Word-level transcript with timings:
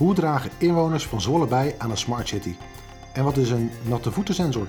Hoe 0.00 0.14
dragen 0.14 0.50
inwoners 0.58 1.06
van 1.06 1.20
Zwolle 1.20 1.46
bij 1.46 1.74
aan 1.78 1.90
een 1.90 1.96
smart 1.96 2.28
city? 2.28 2.54
En 3.12 3.24
wat 3.24 3.36
is 3.36 3.50
een 3.50 3.70
natte 3.84 4.12
voetensensor? 4.12 4.66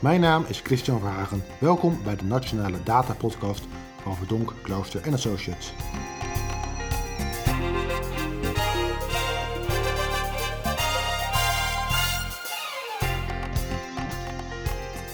Mijn 0.00 0.20
naam 0.20 0.44
is 0.48 0.60
Christian 0.60 1.00
Verhagen. 1.00 1.44
Welkom 1.58 1.98
bij 2.04 2.16
de 2.16 2.24
Nationale 2.24 2.82
Data 2.82 3.14
Podcast 3.14 3.64
van 4.02 4.16
Verdonk, 4.16 4.54
Klooster 4.62 5.02
en 5.02 5.12
Associates. 5.12 5.72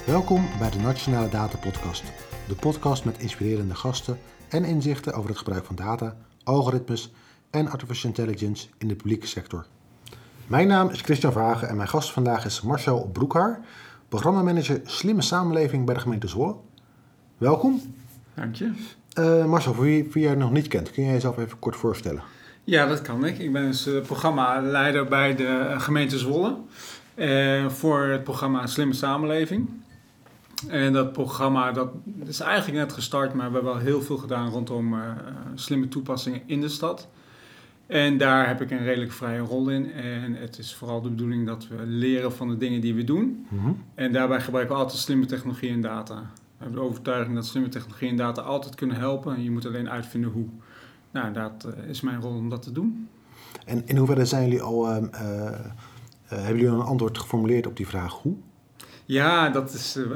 Welkom 0.06 0.48
bij 0.58 0.70
de 0.70 0.78
Nationale 0.78 1.28
Data 1.28 1.56
Podcast, 1.56 2.04
de 2.48 2.54
podcast 2.54 3.04
met 3.04 3.18
inspirerende 3.18 3.74
gasten 3.74 4.18
en 4.48 4.64
inzichten 4.64 5.12
over 5.12 5.28
het 5.28 5.38
gebruik 5.38 5.64
van 5.64 5.76
data, 5.76 6.16
algoritmes 6.44 7.12
en 7.50 7.68
artificial 7.68 8.10
intelligence 8.10 8.68
in 8.78 8.88
de 8.88 8.94
publieke 8.94 9.26
sector. 9.26 9.66
Mijn 10.46 10.68
naam 10.68 10.88
is 10.88 11.00
Christian 11.00 11.32
Vragen 11.32 11.68
en 11.68 11.76
mijn 11.76 11.88
gast 11.88 12.12
vandaag 12.12 12.44
is 12.44 12.60
Marcel 12.60 13.10
Broekhaar, 13.12 13.60
programmamanager 14.08 14.80
Slimme 14.84 15.22
Samenleving 15.22 15.84
bij 15.84 15.94
de 15.94 16.00
gemeente 16.00 16.28
Zwolle. 16.28 16.56
Welkom. 17.38 17.94
Dank 18.34 18.54
je. 18.54 18.72
Uh, 19.18 19.44
Marcel, 19.44 19.74
voor 19.74 19.84
wie, 19.84 20.08
wie 20.12 20.22
jij 20.22 20.34
nog 20.34 20.50
niet 20.50 20.68
kent, 20.68 20.90
kun 20.90 21.04
jij 21.04 21.12
jezelf 21.12 21.38
even 21.38 21.58
kort 21.58 21.76
voorstellen? 21.76 22.22
Ja, 22.64 22.86
dat 22.86 23.02
kan 23.02 23.24
ik. 23.24 23.38
Ik 23.38 23.52
ben 23.52 23.66
dus 23.66 23.86
uh, 23.86 24.00
programmaleider 24.00 25.08
bij 25.08 25.34
de 25.34 25.74
gemeente 25.78 26.18
Zwolle 26.18 26.56
uh, 27.14 27.68
voor 27.68 28.00
het 28.00 28.24
programma 28.24 28.66
Slimme 28.66 28.94
Samenleving. 28.94 29.68
En 30.68 30.92
dat 30.92 31.12
programma 31.12 31.72
dat 31.72 31.88
is 32.26 32.40
eigenlijk 32.40 32.78
net 32.78 32.92
gestart, 32.92 33.34
maar 33.34 33.48
we 33.48 33.54
hebben 33.54 33.72
wel 33.72 33.82
heel 33.82 34.02
veel 34.02 34.16
gedaan 34.16 34.50
rondom 34.50 34.94
uh, 34.94 35.00
slimme 35.54 35.88
toepassingen 35.88 36.42
in 36.46 36.60
de 36.60 36.68
stad. 36.68 37.08
En 37.88 38.18
daar 38.18 38.46
heb 38.46 38.60
ik 38.60 38.70
een 38.70 38.84
redelijk 38.84 39.12
vrije 39.12 39.40
rol 39.40 39.68
in. 39.68 39.92
En 39.92 40.34
het 40.34 40.58
is 40.58 40.74
vooral 40.74 41.00
de 41.00 41.08
bedoeling 41.08 41.46
dat 41.46 41.68
we 41.68 41.76
leren 41.86 42.32
van 42.32 42.48
de 42.48 42.56
dingen 42.56 42.80
die 42.80 42.94
we 42.94 43.04
doen. 43.04 43.46
Mm 43.48 43.58
-hmm. 43.58 43.84
En 43.94 44.12
daarbij 44.12 44.40
gebruiken 44.40 44.74
we 44.74 44.82
altijd 44.82 44.98
slimme 44.98 45.26
technologie 45.26 45.70
en 45.70 45.80
data. 45.80 46.14
We 46.14 46.64
hebben 46.64 46.80
de 46.80 46.86
overtuiging 46.86 47.34
dat 47.34 47.46
slimme 47.46 47.68
technologie 47.68 48.08
en 48.08 48.16
data 48.16 48.42
altijd 48.42 48.74
kunnen 48.74 48.96
helpen. 48.96 49.34
En 49.34 49.42
je 49.42 49.50
moet 49.50 49.66
alleen 49.66 49.90
uitvinden 49.90 50.30
hoe. 50.30 50.46
Nou, 51.10 51.32
dat 51.32 51.68
uh, 51.78 51.88
is 51.88 52.00
mijn 52.00 52.20
rol 52.20 52.34
om 52.34 52.48
dat 52.48 52.62
te 52.62 52.72
doen. 52.72 53.08
En 53.64 53.82
in 53.86 53.96
hoeverre 53.96 54.24
zijn 54.24 54.42
jullie 54.42 54.62
al, 54.62 54.96
uh, 54.96 55.02
hebben 56.24 56.56
jullie 56.56 56.70
al 56.70 56.80
een 56.80 56.86
antwoord 56.86 57.18
geformuleerd 57.18 57.66
op 57.66 57.76
die 57.76 57.86
vraag 57.86 58.12
hoe? 58.12 58.34
Ja, 59.04 59.48
dat 59.48 59.72
is 59.72 59.96
uh, 59.96 60.06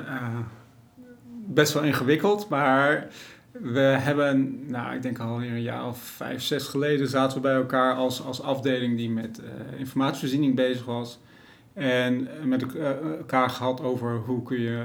best 1.47 1.73
wel 1.73 1.83
ingewikkeld, 1.83 2.49
maar 2.49 3.09
we 3.53 3.81
hebben, 3.81 4.65
nou, 4.67 4.95
ik 4.95 5.03
denk 5.03 5.19
al 5.19 5.43
een 5.43 5.63
jaar 5.63 5.87
of 5.87 5.99
vijf, 5.99 6.43
zes 6.43 6.67
geleden 6.67 7.09
zaten 7.09 7.37
we 7.37 7.43
bij 7.43 7.55
elkaar 7.55 7.95
als, 7.95 8.25
als 8.25 8.43
afdeling 8.43 8.97
die 8.97 9.11
met 9.11 9.41
uh, 9.41 9.79
informatievoorziening 9.79 10.55
bezig 10.55 10.85
was. 10.85 11.21
En 11.73 12.29
met 12.45 12.77
elkaar 12.77 13.51
gehad 13.51 13.81
over 13.81 14.17
hoe 14.17 14.43
kun 14.43 14.61
je. 14.61 14.85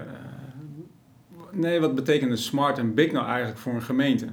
nee, 1.51 1.79
wat 1.79 1.95
betekent 1.95 2.39
smart 2.39 2.77
en 2.77 2.93
big 2.93 3.11
nou 3.11 3.25
eigenlijk 3.25 3.57
voor 3.57 3.73
een 3.73 3.81
gemeente? 3.81 4.27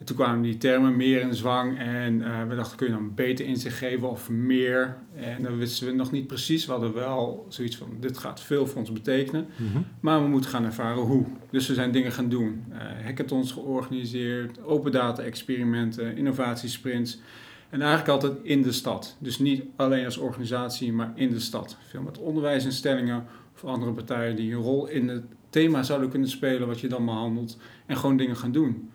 En 0.00 0.06
toen 0.06 0.16
kwamen 0.16 0.42
die 0.42 0.56
termen 0.56 0.96
meer 0.96 1.20
in 1.20 1.34
zwang 1.34 1.78
en 1.78 2.14
uh, 2.20 2.42
we 2.48 2.54
dachten, 2.54 2.76
kun 2.76 2.86
je 2.86 2.92
dan 2.92 3.14
beter 3.14 3.46
inzicht 3.46 3.76
geven 3.76 4.10
of 4.10 4.30
meer? 4.30 4.96
En 5.14 5.42
dan 5.42 5.56
wisten 5.56 5.86
we 5.86 5.92
nog 5.92 6.10
niet 6.10 6.26
precies. 6.26 6.66
We 6.66 6.72
hadden 6.72 6.94
wel 6.94 7.46
zoiets 7.48 7.76
van, 7.76 7.96
dit 8.00 8.18
gaat 8.18 8.42
veel 8.42 8.66
voor 8.66 8.78
ons 8.78 8.92
betekenen, 8.92 9.46
mm 9.56 9.72
-hmm. 9.72 9.86
maar 10.00 10.22
we 10.22 10.28
moeten 10.28 10.50
gaan 10.50 10.64
ervaren 10.64 11.02
hoe. 11.02 11.24
Dus 11.50 11.68
we 11.68 11.74
zijn 11.74 11.92
dingen 11.92 12.12
gaan 12.12 12.28
doen. 12.28 12.64
Uh, 12.72 12.76
hackathons 13.04 13.52
georganiseerd, 13.52 14.62
open 14.62 14.92
data 14.92 15.22
experimenten, 15.22 16.16
innovatiesprints. 16.16 17.20
En 17.70 17.80
eigenlijk 17.80 18.10
altijd 18.10 18.38
in 18.42 18.62
de 18.62 18.72
stad. 18.72 19.16
Dus 19.18 19.38
niet 19.38 19.62
alleen 19.76 20.04
als 20.04 20.18
organisatie, 20.18 20.92
maar 20.92 21.12
in 21.14 21.30
de 21.30 21.40
stad. 21.40 21.76
Veel 21.88 22.02
met 22.02 22.18
onderwijsinstellingen 22.18 23.26
of 23.54 23.64
andere 23.64 23.92
partijen 23.92 24.36
die 24.36 24.54
een 24.54 24.62
rol 24.62 24.86
in 24.86 25.08
het 25.08 25.24
thema 25.50 25.82
zouden 25.82 26.10
kunnen 26.10 26.28
spelen 26.28 26.66
wat 26.66 26.80
je 26.80 26.88
dan 26.88 27.04
behandelt. 27.04 27.58
En 27.86 27.96
gewoon 27.96 28.16
dingen 28.16 28.36
gaan 28.36 28.52
doen. 28.52 28.90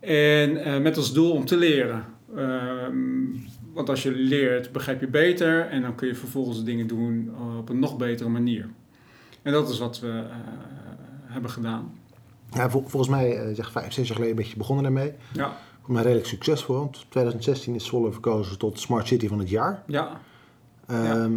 En 0.00 0.50
uh, 0.50 0.78
met 0.78 0.96
als 0.96 1.12
doel 1.12 1.32
om 1.32 1.44
te 1.44 1.56
leren. 1.56 2.04
Um, 2.36 3.44
want 3.72 3.88
als 3.88 4.02
je 4.02 4.10
leert, 4.10 4.72
begrijp 4.72 5.00
je 5.00 5.08
beter 5.08 5.68
en 5.68 5.82
dan 5.82 5.94
kun 5.94 6.08
je 6.08 6.14
vervolgens 6.14 6.64
dingen 6.64 6.86
doen 6.86 7.30
op 7.58 7.68
een 7.68 7.78
nog 7.78 7.96
betere 7.96 8.28
manier. 8.28 8.68
En 9.42 9.52
dat 9.52 9.68
is 9.68 9.78
wat 9.78 10.00
we 10.00 10.06
uh, 10.06 10.30
hebben 11.22 11.50
gedaan. 11.50 11.98
Ja, 12.52 12.70
vol, 12.70 12.84
volgens 12.86 13.10
mij, 13.10 13.54
zeg 13.54 13.72
vijf, 13.72 13.92
zes 13.92 14.06
jaar 14.06 14.16
geleden 14.16 14.36
een 14.36 14.42
beetje 14.42 14.56
begonnen 14.56 14.84
daarmee. 14.84 15.12
Ja. 15.32 15.56
Maar 15.86 16.02
redelijk 16.02 16.26
succesvol. 16.26 16.76
Want 16.76 17.06
2016 17.08 17.74
is 17.74 17.84
Zwolle 17.84 18.12
verkozen 18.12 18.58
tot 18.58 18.80
Smart 18.80 19.06
City 19.06 19.28
van 19.28 19.38
het 19.38 19.50
jaar. 19.50 19.82
Ja. 19.86 20.20
Um, 20.90 21.04
ja. 21.04 21.28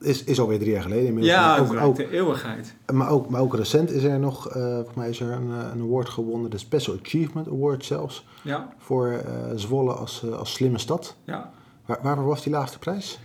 Is, 0.00 0.24
is 0.24 0.40
alweer 0.40 0.58
drie 0.58 0.70
jaar 0.70 0.82
geleden 0.82 1.06
inmiddels. 1.06 1.34
Ja, 1.34 1.58
ook, 1.58 1.74
ook, 1.80 1.96
de 1.96 2.10
eeuwigheid. 2.10 2.74
Maar 2.92 3.08
ook, 3.10 3.28
maar 3.28 3.40
ook 3.40 3.54
recent 3.54 3.90
is 3.90 4.02
er 4.02 4.18
nog, 4.18 4.56
uh, 4.56 4.74
volgens 4.74 4.96
mij 4.96 5.08
is 5.08 5.20
er 5.20 5.30
een, 5.30 5.50
een 5.50 5.80
award 5.80 6.08
gewonnen, 6.08 6.50
de 6.50 6.58
Special 6.58 6.96
Achievement 7.02 7.48
Award 7.48 7.84
zelfs. 7.84 8.26
Ja. 8.42 8.68
Voor 8.78 9.08
uh, 9.08 9.20
Zwolle 9.54 9.92
als, 9.92 10.22
uh, 10.24 10.38
als 10.38 10.52
slimme 10.52 10.78
stad. 10.78 11.16
Ja. 11.24 11.50
Waar, 11.86 11.98
waarvoor 12.02 12.24
was 12.24 12.42
die 12.42 12.52
laagste 12.52 12.78
prijs? 12.78 13.18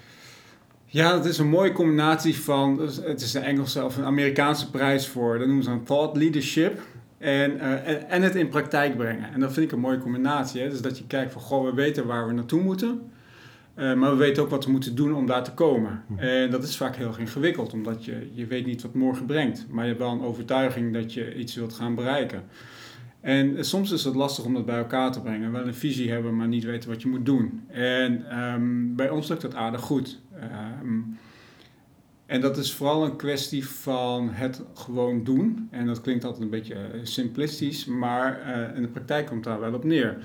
Ja, 0.86 1.12
dat 1.12 1.26
is 1.26 1.38
een 1.38 1.50
mooie 1.50 1.72
combinatie 1.72 2.42
van, 2.42 2.80
het 3.02 3.22
is 3.22 3.34
een 3.34 3.44
Engelse 3.44 3.84
of 3.84 3.98
een 3.98 4.06
Amerikaanse 4.06 4.72
prijs 4.72 5.08
voor, 5.08 5.38
dat 5.38 5.48
noemen 5.48 5.64
ze 5.64 5.70
dan 5.70 5.84
thought 5.84 6.18
leadership. 6.18 6.80
En, 7.18 7.60
en, 7.60 8.10
en 8.10 8.22
het 8.22 8.36
in 8.36 8.50
praktijk 8.50 8.98
brengen. 8.98 9.34
En 9.34 9.40
dat 9.40 9.54
vind 9.54 9.66
ik 9.66 9.72
een 9.72 9.80
mooie 9.80 9.98
combinatie. 9.98 10.62
Hè? 10.62 10.70
Dus 10.70 10.82
dat 10.82 10.98
je 10.98 11.08
kijkt 11.08 11.32
van, 11.32 11.42
goh, 11.42 11.66
we 11.66 11.74
weten 11.74 12.06
waar 12.06 12.28
we 12.28 12.34
naartoe 12.34 12.62
moeten. 12.62 13.12
Uh, 13.80 13.94
maar 13.94 14.12
we 14.12 14.18
weten 14.18 14.44
ook 14.44 14.50
wat 14.50 14.66
we 14.66 14.72
moeten 14.72 14.96
doen 14.96 15.16
om 15.16 15.26
daar 15.26 15.44
te 15.44 15.54
komen. 15.54 16.04
Mm. 16.08 16.20
En 16.20 16.52
dat 16.52 16.64
is 16.64 16.78
vaak 16.78 16.96
heel 16.96 17.08
erg 17.08 17.20
ingewikkeld, 17.20 17.74
omdat 17.74 18.06
je, 18.06 18.30
je 18.34 18.46
weet 18.46 18.66
niet 18.66 18.82
wat 18.82 18.94
morgen 18.94 19.26
brengt. 19.26 19.66
Maar 19.70 19.84
je 19.84 19.90
hebt 19.90 20.02
wel 20.02 20.12
een 20.12 20.22
overtuiging 20.22 20.94
dat 20.94 21.14
je 21.14 21.36
iets 21.36 21.56
wilt 21.56 21.74
gaan 21.74 21.96
bereiken. 21.96 22.44
En 23.22 23.66
soms 23.66 23.92
is 23.92 24.04
het 24.04 24.16
lastig 24.16 24.46
om 24.46 24.54
dat 24.54 24.66
bij 24.66 24.78
elkaar 24.78 25.12
te 25.12 25.22
brengen. 25.22 25.52
Wel 25.52 25.68
een 25.68 25.74
visie 25.74 26.12
hebben, 26.12 26.36
maar 26.36 26.48
niet 26.48 26.64
weten 26.64 26.90
wat 26.90 27.02
je 27.02 27.08
moet 27.08 27.26
doen. 27.26 27.62
En 27.68 28.40
um, 28.40 28.96
bij 28.96 29.10
ons 29.10 29.28
lukt 29.28 29.42
dat 29.42 29.56
aardig 29.56 29.82
goed. 29.82 30.20
Um, 30.84 31.18
en 32.26 32.42
dat 32.42 32.58
is 32.58 32.74
vooral 32.74 33.06
een 33.06 33.16
kwestie 33.16 33.68
van 33.68 34.30
het 34.30 34.64
gewoon 34.74 35.24
doen. 35.24 35.68
En 35.72 35.86
dat 35.86 36.02
klinkt 36.02 36.24
altijd 36.24 36.44
een 36.44 36.50
beetje 36.50 36.78
simplistisch, 37.04 37.86
maar 37.86 38.42
in 38.76 38.82
de 38.82 38.88
praktijk 38.88 39.26
komt 39.26 39.44
daar 39.44 39.60
wel 39.60 39.74
op 39.74 39.84
neer 39.84 40.18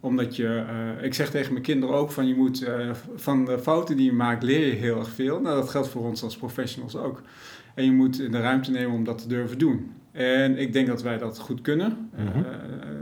omdat 0.00 0.36
je, 0.36 0.64
uh, 0.98 1.04
ik 1.04 1.14
zeg 1.14 1.30
tegen 1.30 1.52
mijn 1.52 1.64
kinderen 1.64 1.94
ook 1.94 2.10
van 2.10 2.26
je 2.26 2.34
moet 2.34 2.62
uh, 2.62 2.90
van 3.14 3.44
de 3.44 3.58
fouten 3.58 3.96
die 3.96 4.04
je 4.04 4.12
maakt 4.12 4.42
leer 4.42 4.66
je 4.66 4.72
heel 4.72 4.98
erg 4.98 5.10
veel. 5.10 5.40
Nou, 5.40 5.56
dat 5.56 5.70
geldt 5.70 5.88
voor 5.88 6.04
ons 6.04 6.22
als 6.22 6.36
professionals 6.36 6.96
ook. 6.96 7.22
En 7.74 7.84
je 7.84 7.92
moet 7.92 8.16
de 8.16 8.40
ruimte 8.40 8.70
nemen 8.70 8.94
om 8.94 9.04
dat 9.04 9.18
te 9.18 9.28
durven 9.28 9.58
doen. 9.58 9.92
En 10.12 10.58
ik 10.58 10.72
denk 10.72 10.86
dat 10.86 11.02
wij 11.02 11.18
dat 11.18 11.38
goed 11.38 11.60
kunnen. 11.60 12.10
Mm 12.16 12.26
-hmm. 12.26 12.40
uh, 12.40 12.46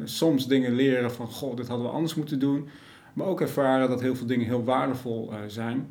soms 0.05 0.47
dingen 0.47 0.75
leren 0.75 1.13
van, 1.13 1.27
goh, 1.27 1.57
dit 1.57 1.69
hadden 1.69 1.87
we 1.87 1.93
anders 1.93 2.15
moeten 2.15 2.39
doen. 2.39 2.69
Maar 3.13 3.27
ook 3.27 3.41
ervaren 3.41 3.89
dat 3.89 4.01
heel 4.01 4.17
veel 4.17 4.27
dingen 4.27 4.47
heel 4.47 4.65
waardevol 4.65 5.33
zijn. 5.47 5.87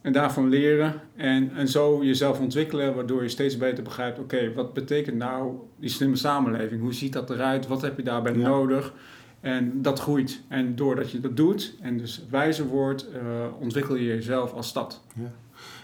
En 0.00 0.12
daarvan 0.12 0.48
leren 0.48 1.00
en, 1.16 1.50
en 1.56 1.68
zo 1.68 2.04
jezelf 2.04 2.40
ontwikkelen, 2.40 2.94
waardoor 2.94 3.22
je 3.22 3.28
steeds 3.28 3.56
beter 3.56 3.84
begrijpt: 3.84 4.18
oké, 4.18 4.34
okay, 4.34 4.54
wat 4.54 4.72
betekent 4.72 5.16
nou 5.16 5.54
die 5.76 5.90
slimme 5.90 6.16
samenleving? 6.16 6.80
Hoe 6.80 6.94
ziet 6.94 7.12
dat 7.12 7.30
eruit? 7.30 7.66
Wat 7.66 7.82
heb 7.82 7.96
je 7.96 8.02
daarbij 8.02 8.34
ja. 8.34 8.48
nodig? 8.48 8.94
En 9.40 9.82
dat 9.82 10.00
groeit. 10.00 10.40
En 10.48 10.76
doordat 10.76 11.10
je 11.10 11.20
dat 11.20 11.36
doet 11.36 11.74
en 11.80 11.98
dus 11.98 12.22
wijzer 12.30 12.66
wordt, 12.66 13.06
uh, 13.14 13.20
ontwikkel 13.58 13.94
je 13.94 14.04
jezelf 14.04 14.52
als 14.52 14.68
stad. 14.68 15.00
Ja. 15.14 15.32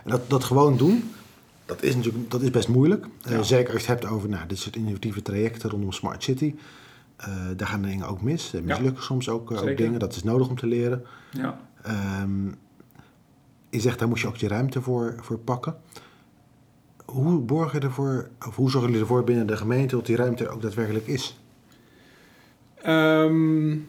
En 0.04 0.10
dat, 0.10 0.30
dat 0.30 0.44
gewoon 0.44 0.76
doen, 0.76 1.10
dat 1.64 1.82
is 1.82 1.96
natuurlijk 1.96 2.30
dat 2.30 2.42
is 2.42 2.50
best 2.50 2.68
moeilijk. 2.68 3.06
Ja. 3.20 3.30
Uh, 3.30 3.42
zeker 3.42 3.72
als 3.72 3.84
je 3.84 3.90
het 3.90 4.00
hebt 4.00 4.12
over 4.12 4.28
nou, 4.28 4.46
dit 4.46 4.58
soort 4.58 4.76
innovatieve 4.76 5.22
trajecten 5.22 5.70
rondom 5.70 5.92
Smart 5.92 6.22
City. 6.22 6.54
Uh, 7.20 7.26
daar 7.56 7.68
gaan 7.68 7.82
dingen 7.82 8.08
ook 8.08 8.22
mis. 8.22 8.52
Er 8.52 8.62
mislukken 8.62 9.00
ja. 9.00 9.06
soms 9.06 9.28
ook, 9.28 9.50
ook, 9.50 9.76
dingen. 9.76 9.98
Dat 9.98 10.16
is 10.16 10.22
nodig 10.22 10.48
om 10.48 10.56
te 10.56 10.66
leren. 10.66 11.04
Ja. 11.30 11.60
Um, 12.22 12.54
je 13.70 13.80
zegt, 13.80 13.98
daar 13.98 14.08
moet 14.08 14.20
je 14.20 14.26
ook 14.26 14.36
je 14.36 14.48
ruimte 14.48 14.82
voor, 14.82 15.14
voor 15.20 15.38
pakken. 15.38 15.76
Hoe 17.04 17.38
borg 17.38 17.72
je 17.72 17.78
ervoor, 17.78 18.28
of 18.46 18.56
hoe 18.56 18.70
zorgen 18.70 18.90
jullie 18.90 19.04
ervoor 19.04 19.24
binnen 19.24 19.46
de 19.46 19.56
gemeente 19.56 19.96
dat 19.96 20.06
die 20.06 20.16
ruimte 20.16 20.48
ook 20.48 20.62
daadwerkelijk 20.62 21.06
is? 21.06 21.38
Um, 22.88 23.88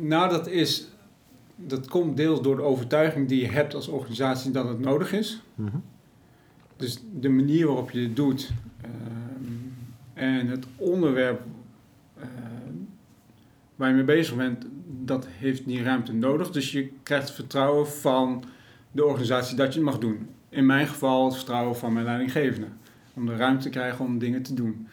nou, 0.00 0.30
dat 0.30 0.46
is. 0.46 0.88
Dat 1.56 1.88
komt 1.88 2.16
deels 2.16 2.42
door 2.42 2.56
de 2.56 2.62
overtuiging 2.62 3.28
die 3.28 3.40
je 3.40 3.50
hebt 3.50 3.74
als 3.74 3.88
organisatie 3.88 4.50
dat 4.50 4.68
het 4.68 4.80
nodig 4.80 5.12
is. 5.12 5.42
Mm 5.54 5.68
-hmm. 5.68 5.82
Dus 6.76 7.02
de 7.20 7.28
manier 7.28 7.66
waarop 7.66 7.90
je 7.90 8.00
het 8.00 8.16
doet 8.16 8.50
um, 8.84 9.74
en 10.14 10.48
het 10.48 10.66
onderwerp 10.76 11.40
uh, 12.18 12.24
waar 13.76 13.88
je 13.88 13.94
mee 13.94 14.04
bezig 14.04 14.36
bent, 14.36 14.66
dat 15.04 15.26
heeft 15.30 15.66
die 15.66 15.82
ruimte 15.82 16.12
nodig. 16.12 16.50
Dus 16.50 16.72
je 16.72 16.90
krijgt 17.02 17.30
vertrouwen 17.30 17.88
van 17.88 18.44
de 18.92 19.04
organisatie 19.04 19.56
dat 19.56 19.72
je 19.72 19.80
het 19.80 19.88
mag 19.88 19.98
doen. 19.98 20.28
In 20.48 20.66
mijn 20.66 20.86
geval 20.86 21.24
het 21.24 21.34
vertrouwen 21.34 21.76
van 21.76 21.92
mijn 21.92 22.04
leidinggevende. 22.04 22.66
Om 23.14 23.26
de 23.26 23.36
ruimte 23.36 23.62
te 23.62 23.70
krijgen 23.70 24.04
om 24.04 24.18
dingen 24.18 24.42
te 24.42 24.54
doen. 24.54 24.88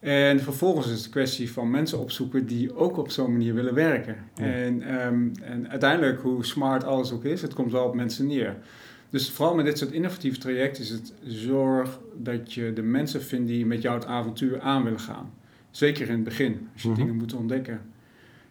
En 0.00 0.40
vervolgens 0.40 0.86
is 0.86 0.92
het 0.96 1.04
een 1.04 1.10
kwestie 1.10 1.52
van 1.52 1.70
mensen 1.70 1.98
opzoeken 1.98 2.46
die 2.46 2.74
ook 2.76 2.96
op 2.96 3.10
zo'n 3.10 3.32
manier 3.32 3.54
willen 3.54 3.74
werken. 3.74 4.16
Ja. 4.34 4.44
En, 4.44 4.82
ehm, 4.82 5.28
en 5.42 5.68
uiteindelijk, 5.70 6.20
hoe 6.20 6.44
smart 6.44 6.84
alles 6.84 7.12
ook 7.12 7.24
is, 7.24 7.42
het 7.42 7.54
komt 7.54 7.72
wel 7.72 7.84
op 7.84 7.94
mensen 7.94 8.26
neer. 8.26 8.56
Dus 9.10 9.30
vooral 9.30 9.54
met 9.54 9.64
dit 9.64 9.78
soort 9.78 9.92
innovatieve 9.92 10.38
trajecten 10.38 10.82
is 10.82 10.90
het 10.90 11.12
zorg 11.24 12.00
dat 12.16 12.52
je 12.52 12.72
de 12.72 12.82
mensen 12.82 13.22
vindt 13.22 13.48
die 13.48 13.66
met 13.66 13.82
jou 13.82 13.94
het 13.98 14.06
avontuur 14.06 14.60
aan 14.60 14.84
willen 14.84 15.00
gaan. 15.00 15.30
Zeker 15.70 16.06
in 16.06 16.14
het 16.14 16.24
begin, 16.24 16.68
als 16.72 16.82
je 16.82 16.88
Mhm. 16.88 16.98
dingen 16.98 17.16
moet 17.16 17.34
ontdekken. 17.34 17.80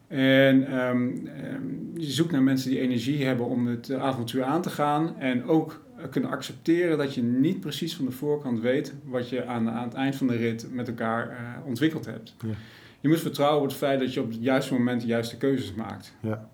En 0.07 0.68
ehm, 0.68 1.10
ehm, 1.25 1.63
je 1.95 2.12
zoekt 2.12 2.31
naar 2.31 2.42
mensen 2.44 2.69
die 2.69 2.80
energie 2.80 3.25
hebben 3.25 3.45
om 3.45 3.68
het 3.68 3.92
avontuur 3.94 4.44
aan 4.44 4.62
te 4.62 4.69
gaan. 4.69 5.16
En 5.19 5.44
ook 5.45 5.81
kunnen 6.10 6.30
accepteren 6.30 6.98
dat 6.98 7.13
je 7.13 7.22
niet 7.22 7.60
precies 7.60 7.96
van 7.96 8.06
de 8.06 8.12
voorkant 8.12 8.60
weet 8.60 8.94
wat 9.06 9.30
je 9.30 9.46
aan, 9.46 9.69
aan 9.69 9.84
het 9.84 9.94
eind 9.94 10.16
van 10.16 10.28
de 10.28 10.36
rit 10.36 10.68
met 10.72 10.88
elkaar 10.88 11.30
eh, 11.30 11.66
ontwikkeld 11.66 12.06
hebt. 12.06 12.36
Ja. 12.46 12.54
Je 13.00 13.07
moet 13.07 13.19
vertrouwen 13.19 13.62
op 13.62 13.68
het 13.68 13.78
feit 13.78 14.00
dat 14.00 14.13
je 14.13 14.22
op 14.22 14.30
het 14.30 14.38
juiste 14.42 14.74
moment 14.74 15.01
de 15.01 15.07
juiste 15.07 15.38
keuzes 15.38 15.74
maakt. 15.74 16.13
Ja. 16.19 16.48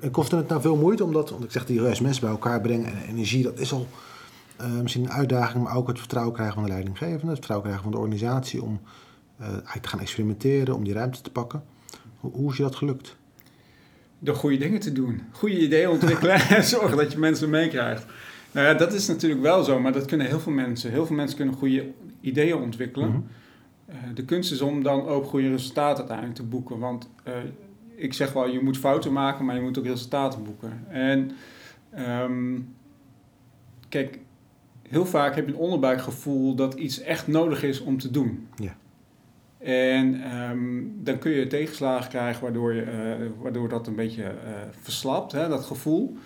En- 0.00 0.10
kostte 0.10 0.36
het 0.36 0.48
nou 0.48 0.60
veel 0.60 0.76
moeite 0.76 1.04
omdat, 1.04 1.30
want 1.30 1.44
ik 1.44 1.50
zeg 1.50 1.66
die 1.66 1.80
juist 1.80 2.00
mensen 2.00 2.20
bij 2.20 2.30
elkaar 2.30 2.60
brengen 2.60 2.86
en 2.86 3.08
energie, 3.08 3.42
dat 3.42 3.58
is 3.58 3.72
al 3.72 3.86
eh, 4.56 4.80
misschien 4.80 5.04
een 5.04 5.10
uitdaging, 5.10 5.64
maar 5.64 5.76
ook 5.76 5.88
het 5.88 5.98
vertrouwen 5.98 6.34
krijgen 6.34 6.54
van 6.54 6.64
de 6.64 6.68
leidinggevende, 6.68 7.26
het 7.26 7.34
vertrouwen 7.34 7.66
krijgen 7.68 7.84
van 7.84 7.92
de 7.92 7.98
organisatie 7.98 8.62
om 8.62 8.80
eh, 9.38 9.56
te 9.80 9.88
gaan 9.88 10.00
experimenteren, 10.00 10.74
om 10.74 10.84
die 10.84 10.92
ruimte 10.92 11.20
te 11.20 11.30
pakken. 11.30 11.62
Hoe, 12.20 12.32
hoe 12.32 12.50
is 12.50 12.56
je 12.56 12.62
dat 12.62 12.76
gelukt? 12.76 13.16
Door 14.18 14.34
goede 14.34 14.56
dingen 14.56 14.80
te 14.80 14.92
doen. 14.92 15.22
Goede 15.30 15.60
ideeën 15.60 15.88
ontwikkelen 15.88 16.40
en 16.56 16.64
zorgen 16.64 16.96
dat 16.96 17.12
je 17.12 17.18
mensen 17.18 17.50
meekrijgt. 17.50 18.06
Nou 18.52 18.66
ja, 18.66 18.74
dat 18.74 18.92
is 18.92 19.06
natuurlijk 19.06 19.42
wel 19.42 19.64
zo, 19.64 19.80
maar 19.80 19.92
dat 19.92 20.04
kunnen 20.04 20.26
heel 20.26 20.40
veel 20.40 20.52
mensen. 20.52 20.90
Heel 20.90 21.06
veel 21.06 21.16
mensen 21.16 21.36
kunnen 21.36 21.54
goede 21.54 21.92
ideeën 22.20 22.56
ontwikkelen. 22.56 23.08
Mhm. 23.08 23.20
Eh, 23.86 23.96
de 24.14 24.24
kunst 24.24 24.52
is 24.52 24.60
om 24.60 24.82
dan 24.82 25.06
ook 25.06 25.24
goede 25.24 25.48
resultaten 25.48 25.98
uiteindelijk 25.98 26.36
te 26.36 26.42
boeken. 26.44 26.78
Want 26.78 27.10
eh, 27.22 27.34
ik 27.94 28.12
zeg 28.12 28.32
wel, 28.32 28.48
je 28.48 28.60
moet 28.60 28.78
fouten 28.78 29.12
maken, 29.12 29.44
maar 29.44 29.54
je 29.54 29.60
moet 29.60 29.78
ook 29.78 29.86
resultaten 29.86 30.44
boeken. 30.44 30.84
En 30.88 31.30
ehm, 31.90 32.58
kijk, 33.88 34.18
heel 34.88 35.06
vaak 35.06 35.34
heb 35.34 35.46
je 35.46 35.52
een 35.52 35.58
onderbuikgevoel 35.58 36.54
dat 36.54 36.74
iets 36.74 37.00
echt 37.00 37.26
nodig 37.26 37.62
is 37.62 37.80
om 37.80 37.98
te 37.98 38.10
doen. 38.10 38.48
Ja. 38.56 38.76
En 39.58 40.22
ehm, 40.22 40.82
dan 40.86 41.18
kun 41.18 41.30
je 41.30 41.46
tegenslagen 41.46 42.08
krijgen 42.08 42.42
waardoor, 42.42 42.72
je, 42.72 42.82
eh, 42.82 43.26
waardoor 43.42 43.68
dat 43.68 43.86
een 43.86 43.94
beetje 43.94 44.22
eh, 44.22 44.32
verslapt, 44.80 45.32
hè, 45.32 45.48
dat 45.48 45.64
gevoel. 45.64 46.16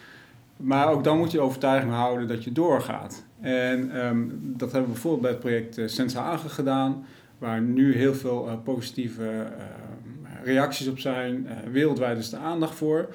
Maar 0.57 0.89
ook 0.89 1.05
dan 1.05 1.19
moet 1.19 1.31
je 1.31 1.41
overtuiging 1.41 1.93
houden 1.93 2.29
dat 2.29 2.45
je 2.45 2.53
doorgaat. 2.53 3.25
En 3.41 3.91
ehm, 3.91 4.27
dat 4.31 4.73
hebben 4.73 4.89
we 4.89 4.93
bijvoorbeeld 4.93 5.23
bij 5.23 5.31
het 5.31 5.41
project 5.41 5.79
uh, 5.79 5.89
Senshagen 5.89 6.51
gedaan, 6.51 7.05
waar 7.41 7.61
nu 7.61 7.97
heel 7.97 8.15
veel 8.15 8.49
eh, 8.49 8.55
positieve 8.65 9.29
eh, 9.29 10.45
reacties 10.45 10.89
op 10.89 10.99
zijn. 10.99 11.47
Eh, 11.47 11.57
wereldwijd 11.73 12.19
is 12.19 12.31
de 12.31 12.37
aandacht 12.37 12.75
voor. 12.75 13.09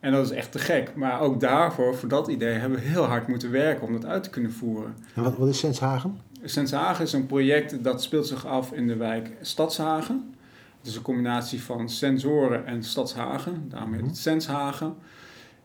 En 0.00 0.12
dat 0.12 0.24
is 0.24 0.30
echt 0.30 0.52
te 0.52 0.58
gek. 0.58 0.94
Maar 0.94 1.20
ook 1.20 1.40
daarvoor, 1.40 1.96
voor 1.96 2.08
dat 2.08 2.28
idee, 2.28 2.52
hebben 2.52 2.78
we 2.78 2.84
heel 2.84 3.04
hard 3.04 3.28
moeten 3.28 3.50
werken 3.50 3.86
om 3.86 3.92
dat 3.92 4.06
uit 4.06 4.22
te 4.22 4.30
kunnen 4.30 4.52
voeren. 4.52 4.94
En 5.14 5.22
wat, 5.22 5.36
wat 5.36 5.48
is 5.48 5.58
Senshagen? 5.58 6.18
Senshagen 6.44 7.04
is 7.04 7.12
een 7.12 7.26
project 7.26 7.84
dat 7.84 8.02
speelt 8.02 8.26
zich 8.26 8.46
af 8.46 8.72
in 8.72 8.86
de 8.86 8.96
wijk 8.96 9.30
Stadshagen. 9.40 10.34
Het 10.78 10.90
is 10.90 10.96
een 10.96 11.02
combinatie 11.02 11.62
van 11.62 11.88
sensoren 11.88 12.66
en 12.66 12.82
Stadshagen, 12.82 13.64
daarmee 13.68 14.00
Mhm. 14.00 14.08
het 14.08 14.18
Senshagen. 14.18 14.94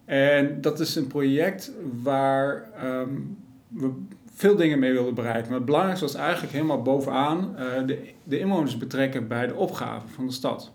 En 0.06 0.62
dat 0.62 0.80
is 0.80 0.96
een 0.96 1.08
project 1.08 1.72
waar 2.02 2.70
ehm, 2.76 3.10
we 3.68 3.92
veel 4.34 4.56
dingen 4.56 4.80
mee 4.80 4.92
wilden 4.92 5.14
bereiken. 5.14 5.48
Maar 5.48 5.58
het 5.58 5.66
belangrijkste 5.66 6.06
was 6.06 6.16
eigenlijk 6.16 6.54
helemaal 6.54 6.82
bovenaan 6.82 7.58
eh, 7.58 7.66
de, 7.86 8.00
de 8.24 8.40
inwoners 8.40 8.78
betrekken 8.78 9.28
bij 9.28 9.48
de 9.48 9.56
opgave 9.56 10.08
van 10.08 10.26
de 10.26 10.34
stad. 10.34 10.72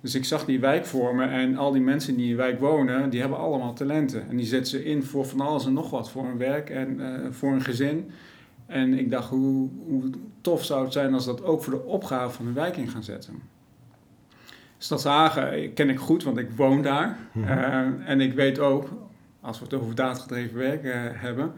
Dus 0.00 0.14
ik 0.14 0.24
zag 0.24 0.44
die 0.44 0.60
wijk 0.60 0.86
vormen 0.86 1.30
en 1.30 1.56
al 1.56 1.72
die 1.72 1.82
mensen 1.82 2.14
die 2.14 2.22
in 2.22 2.28
die 2.28 2.36
wijk 2.36 2.60
wonen, 2.60 3.10
die 3.10 3.20
hebben 3.20 3.38
allemaal 3.38 3.72
talenten. 3.72 4.28
En 4.28 4.36
die 4.36 4.46
zetten 4.46 4.70
ze 4.70 4.84
in 4.84 5.02
voor 5.02 5.24
van 5.24 5.40
alles 5.40 5.66
en 5.66 5.72
nog 5.72 5.90
wat, 5.90 6.10
voor 6.10 6.24
hun 6.24 6.38
werk 6.38 6.70
en 6.70 7.00
eh, 7.00 7.30
voor 7.30 7.50
hun 7.50 7.62
gezin. 7.62 8.10
En 8.66 8.98
ik 8.98 9.10
dacht, 9.10 9.28
hoe, 9.28 9.68
hoe 9.86 10.10
tof 10.40 10.64
zou 10.64 10.84
het 10.84 10.92
zijn 10.92 11.14
als 11.14 11.24
dat 11.24 11.44
ook 11.44 11.62
voor 11.62 11.72
de 11.72 11.84
opgave 11.84 12.34
van 12.36 12.44
de 12.44 12.52
wijk 12.52 12.76
in 12.76 12.88
gaan 12.88 13.02
zetten. 13.02 13.42
Stadshagen 14.78 15.72
ken 15.74 15.88
ik 15.90 15.98
goed, 15.98 16.24
want 16.24 16.36
ik 16.38 16.50
woon 16.56 16.82
daar. 16.82 17.18
Mhm. 17.32 17.48
Uh, 17.48 18.08
en 18.08 18.20
ik 18.20 18.32
weet 18.32 18.58
ook, 18.58 18.88
als 19.40 19.58
we 19.58 19.64
het 19.64 19.74
over 19.74 19.94
datagedreven 19.94 20.58
werk 20.58 20.84
uh, 20.84 20.92
hebben, 20.96 21.52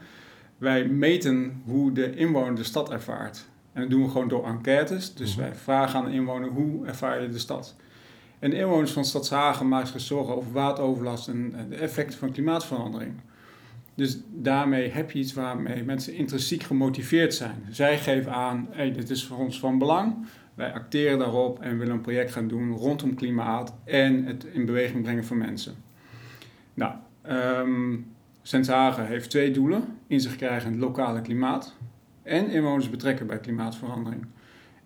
wij 0.58 0.88
meten 0.88 1.62
hoe 1.64 1.92
de 1.92 2.14
inwoner 2.16 2.54
de 2.54 2.64
stad 2.64 2.90
ervaart. 2.90 3.46
En 3.72 3.80
dat 3.80 3.90
doen 3.90 4.02
we 4.02 4.08
gewoon 4.10 4.28
door 4.28 4.46
enquêtes. 4.46 5.14
Dus 5.14 5.36
Mhm. 5.36 5.44
wij 5.44 5.54
vragen 5.54 5.98
aan 5.98 6.04
de 6.04 6.12
inwoner, 6.12 6.48
hoe 6.48 6.86
ervaar 6.86 7.22
je 7.22 7.28
de 7.28 7.38
stad? 7.38 7.74
En 8.38 8.50
de 8.50 8.56
inwoners 8.56 8.92
van 8.92 9.04
Stadshagen 9.04 9.68
maken 9.68 9.88
zich 9.88 10.00
zorgen 10.00 10.36
over 10.36 10.52
wateroverlast 10.52 11.28
en 11.28 11.54
de 11.68 11.76
effecten 11.76 12.18
van 12.18 12.32
klimaatverandering. 12.32 13.14
Dus 13.96 14.20
daarmee 14.32 14.90
heb 14.90 15.10
je 15.10 15.18
iets 15.18 15.32
waarmee 15.32 15.84
mensen 15.84 16.14
intrinsiek 16.14 16.62
gemotiveerd 16.62 17.34
zijn. 17.34 17.64
Zij 17.70 17.98
geven 17.98 18.32
aan, 18.32 18.68
dit 18.76 19.10
is 19.10 19.24
voor 19.24 19.38
ons 19.38 19.58
van 19.58 19.78
belang. 19.78 20.26
Wij 20.54 20.72
acteren 20.72 21.18
daarop 21.18 21.60
en 21.60 21.78
willen 21.78 21.94
een 21.94 22.00
project 22.00 22.32
gaan 22.32 22.48
doen 22.48 22.72
rondom 22.72 23.14
klimaat 23.14 23.74
en 23.84 24.24
het 24.24 24.44
in 24.44 24.64
beweging 24.64 25.02
brengen 25.02 25.24
van 25.24 25.38
mensen. 25.38 25.74
Nou, 26.74 26.92
um, 27.30 28.06
Senshagen 28.42 29.06
heeft 29.06 29.30
twee 29.30 29.50
doelen. 29.50 29.84
Inzicht 30.06 30.36
krijgen 30.36 30.66
in 30.66 30.72
het 30.72 30.82
lokale 30.82 31.20
klimaat 31.20 31.76
en 32.22 32.50
inwoners 32.50 32.90
betrekken 32.90 33.26
bij 33.26 33.38
klimaatverandering. 33.38 34.26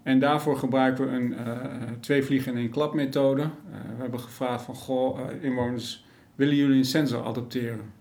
En 0.03 0.19
daarvoor 0.19 0.57
gebruiken 0.57 1.07
we 1.07 1.17
een 1.17 1.33
uh, 1.33 1.57
twee 2.01 2.23
vliegen 2.23 2.53
in 2.53 2.59
één 2.59 2.71
klap 2.71 2.95
methode. 2.95 3.43
Uh, 3.43 3.49
we 3.97 4.01
hebben 4.03 4.21
gevraagd 4.21 4.65
van, 4.65 4.75
goh, 4.75 5.19
uh, 5.19 5.45
inwoners, 5.45 6.07
willen 6.35 6.57
jullie 6.57 6.77
een 6.77 6.85
sensor 6.85 7.25
adopteren? 7.25 8.00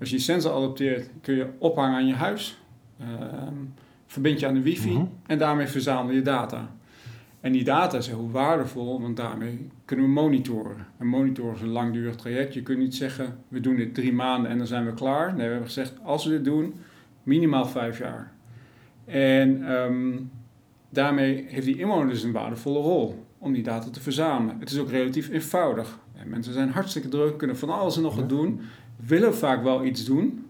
Als 0.00 0.08
je 0.08 0.14
een 0.14 0.22
sensor 0.22 0.52
adopteert, 0.52 1.10
kun 1.20 1.34
je 1.34 1.46
ophangen 1.58 1.96
aan 1.96 2.06
je 2.06 2.14
huis, 2.14 2.58
uh, 3.00 3.06
verbind 4.06 4.40
je 4.40 4.46
aan 4.46 4.54
de 4.54 4.62
wifi 4.62 4.90
mm 4.90 4.96
-hmm. 4.96 5.10
en 5.26 5.38
daarmee 5.38 5.66
verzamel 5.66 6.14
je 6.14 6.22
data. 6.22 6.70
En 7.40 7.52
die 7.52 7.64
data 7.64 7.98
is 7.98 8.06
heel 8.06 8.30
waardevol, 8.30 9.00
want 9.00 9.16
daarmee 9.16 9.68
kunnen 9.84 10.06
we 10.06 10.10
monitoren. 10.10 10.86
En 10.98 11.06
monitoren 11.06 11.54
is 11.54 11.60
een 11.60 11.68
langdurig 11.68 12.14
traject. 12.14 12.54
Je 12.54 12.62
kunt 12.62 12.78
niet 12.78 12.94
zeggen, 12.94 13.38
we 13.48 13.60
doen 13.60 13.76
dit 13.76 13.94
drie 13.94 14.12
maanden 14.12 14.50
en 14.50 14.58
dan 14.58 14.66
zijn 14.66 14.86
we 14.86 14.94
klaar. 14.94 15.28
Nee, 15.28 15.36
we 15.36 15.42
hebben 15.42 15.66
gezegd, 15.66 15.94
als 16.02 16.24
we 16.24 16.30
dit 16.30 16.44
doen, 16.44 16.74
minimaal 17.22 17.66
vijf 17.66 17.98
jaar. 17.98 18.32
En 19.04 19.70
um, 19.72 20.30
daarmee 20.90 21.44
heeft 21.48 21.66
die 21.66 21.78
inwoner 21.78 22.08
dus 22.08 22.22
een 22.22 22.32
waardevolle 22.32 22.80
rol 22.80 23.26
om 23.38 23.52
die 23.52 23.62
data 23.62 23.90
te 23.90 24.00
verzamelen. 24.00 24.60
Het 24.60 24.70
is 24.70 24.78
ook 24.78 24.90
relatief 24.90 25.28
eenvoudig. 25.28 25.98
En 26.18 26.28
mensen 26.28 26.52
zijn 26.52 26.70
hartstikke 26.70 27.08
druk, 27.08 27.38
kunnen 27.38 27.58
van 27.58 27.70
alles 27.70 27.96
en 27.96 28.02
nog 28.02 28.16
wat 28.16 28.28
doen 28.28 28.60
willen 29.06 29.34
vaak 29.34 29.62
wel 29.62 29.84
iets 29.84 30.04
doen, 30.04 30.46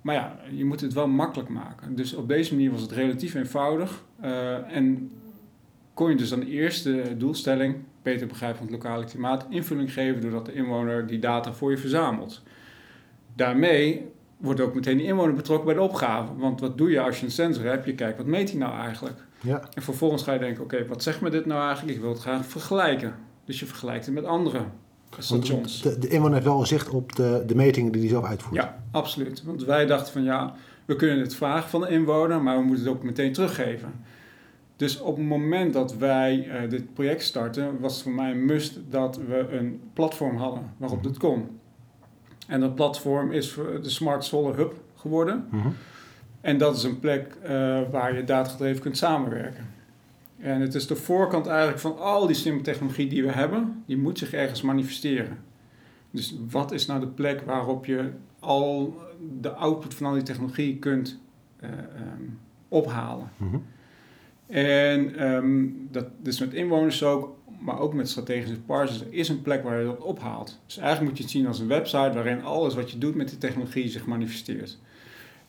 maar 0.00 0.14
ja, 0.14 0.36
je 0.50 0.64
moet 0.64 0.80
het 0.80 0.92
wel 0.92 1.08
makkelijk 1.08 1.48
maken. 1.48 1.94
Dus 1.94 2.14
op 2.14 2.28
deze 2.28 2.54
manier 2.54 2.70
was 2.70 2.80
het 2.80 2.92
relatief 2.92 3.34
eenvoudig 3.34 4.04
uh, 4.24 4.76
en 4.76 5.10
kon 5.94 6.10
je 6.10 6.16
dus 6.16 6.32
aan 6.32 6.40
de 6.40 6.50
eerste 6.50 7.14
doelstelling, 7.16 7.76
beter 8.02 8.26
begrijpen 8.26 8.58
van 8.58 8.66
het 8.66 8.74
lokale 8.74 9.04
klimaat, 9.04 9.46
invulling 9.48 9.92
geven 9.92 10.20
doordat 10.20 10.46
de 10.46 10.52
inwoner 10.52 11.06
die 11.06 11.18
data 11.18 11.52
voor 11.52 11.70
je 11.70 11.78
verzamelt. 11.78 12.42
Daarmee 13.34 14.12
wordt 14.36 14.60
ook 14.60 14.74
meteen 14.74 14.96
de 14.96 15.04
inwoner 15.04 15.34
betrokken 15.34 15.66
bij 15.66 15.74
de 15.74 15.80
opgave. 15.80 16.36
Want 16.36 16.60
wat 16.60 16.78
doe 16.78 16.90
je 16.90 17.00
als 17.00 17.18
je 17.18 17.24
een 17.24 17.32
sensor 17.32 17.64
hebt? 17.64 17.86
Je 17.86 17.94
kijkt, 17.94 18.16
wat 18.16 18.26
meet 18.26 18.50
hij 18.50 18.58
nou 18.58 18.78
eigenlijk? 18.78 19.24
Ja. 19.40 19.62
En 19.74 19.82
vervolgens 19.82 20.22
ga 20.22 20.32
je 20.32 20.38
denken, 20.38 20.64
oké, 20.64 20.74
okay, 20.74 20.88
wat 20.88 21.02
zegt 21.02 21.20
me 21.20 21.30
dit 21.30 21.46
nou 21.46 21.66
eigenlijk? 21.66 21.96
Ik 21.96 22.02
wil 22.02 22.12
het 22.12 22.20
graag 22.20 22.46
vergelijken. 22.46 23.14
Dus 23.44 23.60
je 23.60 23.66
vergelijkt 23.66 24.04
het 24.04 24.14
met 24.14 24.24
De, 25.82 25.98
de 25.98 26.08
inwoner 26.08 26.34
heeft 26.34 26.46
wel 26.46 26.66
zicht 26.66 26.90
op 26.90 27.16
de, 27.16 27.42
de 27.46 27.54
metingen 27.54 27.92
die 27.92 28.00
hij 28.00 28.10
zelf 28.10 28.24
uitvoert. 28.24 28.54
Ja, 28.54 28.82
absoluut. 28.90 29.42
Want 29.44 29.64
wij 29.64 29.86
dachten 29.86 30.12
van 30.12 30.22
ja, 30.22 30.54
we 30.84 30.96
kunnen 30.96 31.18
het 31.18 31.34
vragen 31.34 31.70
van 31.70 31.80
de 31.80 31.88
inwoner, 31.88 32.42
maar 32.42 32.56
we 32.56 32.64
moeten 32.64 32.84
het 32.84 32.94
ook 32.94 33.02
meteen 33.02 33.32
teruggeven. 33.32 33.92
Dus 34.76 35.00
op 35.00 35.16
het 35.16 35.26
moment 35.26 35.72
dat 35.72 35.96
wij 35.96 36.46
uh, 36.46 36.70
dit 36.70 36.94
project 36.94 37.22
starten, 37.22 37.80
was 37.80 37.94
het 37.94 38.02
voor 38.02 38.12
mij 38.12 38.30
een 38.30 38.44
must 38.44 38.78
dat 38.90 39.16
we 39.16 39.46
een 39.50 39.80
platform 39.92 40.36
hadden 40.36 40.72
waarop 40.76 41.02
dit 41.02 41.18
kon. 41.18 41.58
En 42.46 42.60
dat 42.60 42.74
platform 42.74 43.32
is 43.32 43.54
de 43.82 43.90
Smart 43.90 44.24
Solar 44.24 44.56
Hub 44.56 44.74
geworden. 44.94 45.46
Mm 45.50 45.60
-hmm. 45.60 45.74
En 46.40 46.58
dat 46.58 46.76
is 46.76 46.82
een 46.82 47.00
plek 47.00 47.36
uh, 47.42 47.48
waar 47.90 48.16
je 48.16 48.24
datagedreven 48.24 48.82
kunt 48.82 48.96
samenwerken. 48.96 49.73
En 50.44 50.60
het 50.60 50.74
is 50.74 50.86
de 50.86 50.96
voorkant 50.96 51.46
eigenlijk 51.46 51.78
van 51.78 51.98
al 51.98 52.26
die 52.26 52.36
slimme 52.36 52.60
technologie 52.60 53.08
die 53.08 53.22
we 53.22 53.32
hebben, 53.32 53.82
die 53.86 53.96
moet 53.96 54.18
zich 54.18 54.32
ergens 54.32 54.62
manifesteren. 54.62 55.38
Dus 56.10 56.36
wat 56.50 56.72
is 56.72 56.86
nou 56.86 57.00
de 57.00 57.06
plek 57.06 57.40
waarop 57.40 57.86
je 57.86 58.10
al 58.38 58.96
de 59.40 59.50
output 59.50 59.94
van 59.94 60.06
al 60.06 60.12
die 60.12 60.22
technologie 60.22 60.78
kunt 60.78 61.18
uh, 61.60 61.70
um, 61.70 62.38
ophalen? 62.68 63.30
Mm 63.36 63.50
-hmm. 63.50 63.64
En 64.46 65.26
um, 65.32 65.88
dat 65.90 66.06
is 66.24 66.40
met 66.40 66.54
inwoners 66.54 67.02
ook, 67.02 67.36
maar 67.60 67.78
ook 67.78 67.94
met 67.94 68.08
strategische 68.08 68.60
partners. 68.60 69.00
Er 69.00 69.12
is 69.12 69.28
een 69.28 69.42
plek 69.42 69.62
waar 69.62 69.78
je 69.78 69.86
dat 69.86 70.00
ophaalt. 70.00 70.60
Dus 70.66 70.78
eigenlijk 70.78 71.08
moet 71.08 71.18
je 71.18 71.24
het 71.24 71.32
zien 71.32 71.46
als 71.46 71.58
een 71.58 71.68
website 71.68 72.12
waarin 72.12 72.42
alles 72.42 72.74
wat 72.74 72.90
je 72.90 72.98
doet 72.98 73.14
met 73.14 73.28
die 73.28 73.38
technologie 73.38 73.88
zich 73.88 74.06
manifesteert. 74.06 74.78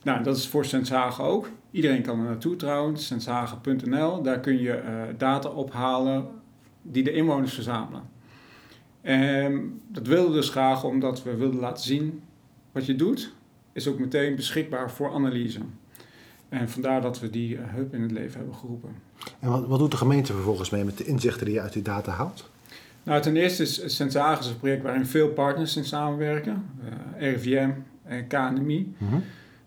Nou, 0.06 0.24
dat 0.24 0.38
is 0.38 0.48
voor 0.48 0.66
Senshagen 0.66 1.24
ook. 1.24 1.50
Iedereen 1.72 2.02
kan 2.02 2.20
er 2.20 2.26
naartoe 2.26 2.56
trouwens, 2.56 3.08
senshagen.nl. 3.08 4.22
Daar 4.22 4.40
kun 4.40 4.58
je 4.58 4.82
uh, 4.84 5.02
data 5.18 5.50
ophalen 5.50 6.28
die 6.82 7.04
de 7.04 7.12
inwoners 7.12 7.54
verzamelen. 7.54 8.02
En 9.02 9.82
dat 9.88 10.08
wilden 10.08 10.32
we 10.32 10.38
dus 10.38 10.50
graag 10.50 10.84
omdat 10.84 11.24
we 11.24 11.36
wilden 11.36 11.60
laten 11.60 11.84
zien 11.84 12.22
wat 12.72 12.86
je 12.86 12.96
doet, 12.96 13.34
is 13.74 13.88
ook 13.88 14.00
meteen 14.00 14.36
beschikbaar 14.36 14.92
voor 14.92 15.14
analyse. 15.14 15.60
En 16.50 16.70
vandaar 16.70 17.02
dat 17.02 17.20
we 17.20 17.30
die 17.30 17.56
uh, 17.56 17.62
hub 17.74 17.94
in 17.94 18.02
het 18.02 18.12
leven 18.12 18.38
hebben 18.38 18.56
geroepen. 18.56 18.90
En 19.40 19.50
wat, 19.50 19.68
wat 19.68 19.80
doet 19.80 19.92
de 19.92 19.98
gemeente 19.98 20.34
vervolgens 20.34 20.70
mee 20.70 20.84
met 20.84 20.98
de 20.98 21.06
inzichten 21.06 21.46
die 21.46 21.56
je 21.56 21.62
uit 21.62 21.74
die 21.74 21.82
data 21.82 22.12
haalt? 22.12 22.50
Nou, 23.04 23.22
ten 23.22 23.36
eerste 23.36 23.64
is 23.64 23.96
Sensagis 23.96 24.48
een 24.48 24.58
project 24.58 24.84
waarin 24.84 25.06
veel 25.06 25.30
partners 25.30 25.76
in 25.76 25.86
samenwerken. 25.86 26.66
Uh, 26.84 27.32
RIVM 27.32 27.72
en 28.04 28.28
KNMI. 28.28 28.96
Mm 28.98 29.24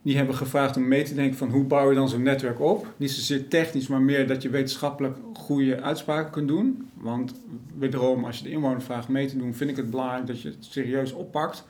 Die 0.08 0.16
hebben 0.16 0.34
gevraagd 0.34 0.76
om 0.76 0.88
mee 0.88 1.02
te 1.02 1.14
denken 1.14 1.36
van 1.36 1.50
hoe 1.50 1.64
bouw 1.64 1.88
je 1.88 1.94
dan 1.94 2.08
zo'n 2.08 2.22
netwerk 2.22 2.60
op. 2.60 2.94
Niet 2.96 3.10
zozeer 3.10 3.48
technisch, 3.48 3.86
maar 3.86 4.00
meer 4.00 4.26
dat 4.26 4.42
je 4.42 4.48
wetenschappelijk 4.48 5.16
goede 5.32 5.82
uitspraken 5.82 6.30
kunt 6.30 6.48
doen. 6.48 6.90
Want 6.94 7.34
wederom, 7.78 8.24
als 8.24 8.38
je 8.38 8.44
de 8.44 8.50
inwoner 8.50 8.82
vraagt 8.82 9.08
mee 9.08 9.26
te 9.26 9.36
doen, 9.36 9.54
vind 9.54 9.70
ik 9.70 9.76
het 9.76 9.90
belangrijk 9.90 10.26
dat 10.26 10.42
je 10.42 10.48
het 10.48 10.64
serieus 10.64 11.12
oppakt. 11.12 11.66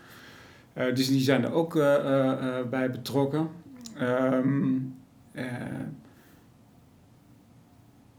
Uh, 0.74 0.94
dus 0.94 1.08
die 1.08 1.20
zijn 1.20 1.44
er 1.44 1.52
ook 1.52 1.74
uh, 1.74 2.60
bij 2.70 2.90
betrokken. 2.90 3.48
Um, 4.00 4.94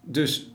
dus 0.01 0.53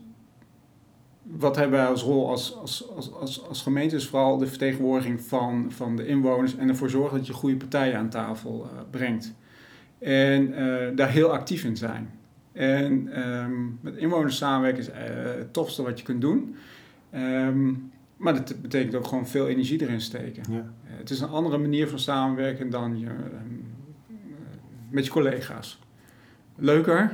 wat 1.23 1.55
hebben 1.55 1.79
wij 1.79 1.87
als 1.87 2.01
rol 2.01 2.29
als, 2.29 2.55
als, 2.55 2.89
als, 3.19 3.47
als, 3.47 3.61
gemeente? 3.61 3.95
Is 3.95 4.07
vooral 4.07 4.37
de 4.37 4.47
vertegenwoordiging 4.47 5.21
van, 5.21 5.71
van 5.71 5.95
de 5.95 6.07
inwoners 6.07 6.55
en 6.55 6.69
ervoor 6.69 6.89
zorgen 6.89 7.17
dat 7.17 7.27
je 7.27 7.33
goede 7.33 7.57
partijen 7.57 7.97
aan 7.97 8.09
tafel 8.09 8.69
brengt. 8.89 9.33
En 10.05 10.53
uh, 10.59 10.95
daar 10.95 11.09
heel 11.09 11.31
actief 11.31 11.63
in 11.63 11.77
zijn. 11.77 12.09
En 12.51 13.19
um, 13.27 13.79
met 13.81 13.95
inwoners 13.95 14.37
samenwerken 14.37 14.81
is 14.81 14.89
uh, 14.89 14.95
het 15.23 15.53
tofste 15.53 15.83
wat 15.83 15.99
je 15.99 16.05
kunt 16.05 16.21
doen. 16.21 16.55
Um, 17.15 17.91
maar 18.17 18.33
dat 18.33 18.61
betekent 18.61 18.95
ook 18.95 19.07
gewoon 19.07 19.27
veel 19.27 19.47
energie 19.47 19.81
erin 19.81 20.01
steken. 20.01 20.43
Ja. 20.49 20.71
het 20.83 21.09
is 21.09 21.19
een 21.19 21.29
andere 21.29 21.57
manier 21.57 21.87
van 21.87 21.99
samenwerken 21.99 22.69
dan 22.69 22.99
je, 22.99 23.07
um, 23.07 23.73
met 24.89 25.05
je 25.05 25.11
collega's. 25.11 25.79
Leuker, 26.55 27.11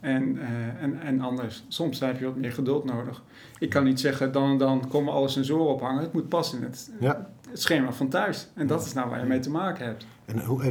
en, 0.00 0.36
uh, 0.36 0.82
en, 0.82 1.00
en 1.00 1.20
anders. 1.20 1.64
Soms 1.68 2.00
heb 2.00 2.18
je 2.18 2.24
wat 2.24 2.36
meer 2.36 2.52
geduld 2.52 2.84
nodig. 2.84 3.22
Ik 3.58 3.70
kan 3.70 3.84
niet 3.84 4.00
zeggen, 4.00 4.32
dan 4.32 4.58
dan 4.58 4.88
komen 4.88 5.12
alle 5.12 5.28
sensoren 5.28 5.74
ophangen. 5.74 6.02
Het 6.02 6.12
moet 6.12 6.28
passen 6.28 6.58
in 6.58 6.64
het, 6.64 6.92
ja. 7.00 7.30
het 7.50 7.60
schema 7.60 7.92
van 7.92 8.08
thuis. 8.08 8.48
En 8.54 8.66
dat 8.66 8.86
is 8.86 8.92
nou 8.92 9.10
waar 9.10 9.20
je 9.20 9.26
mee 9.26 9.38
te 9.38 9.50
maken 9.50 9.84
hebt. 9.84 10.06
En 10.30 10.44
hoe, 10.44 10.62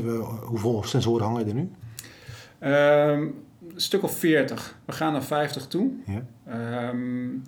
hoeveel 0.44 0.84
sensoren 0.84 1.25
hangen 1.25 1.48
er 1.48 1.54
nu? 1.54 1.70
Um, 2.62 3.36
een 3.74 3.82
stuk 3.82 4.04
of 4.04 4.18
40. 4.18 4.78
We 4.86 4.92
gaan 4.92 5.12
naar 5.12 5.24
50 5.24 5.68
toe. 5.68 5.92
Ja. 6.06 6.89
Um, 6.89 7.44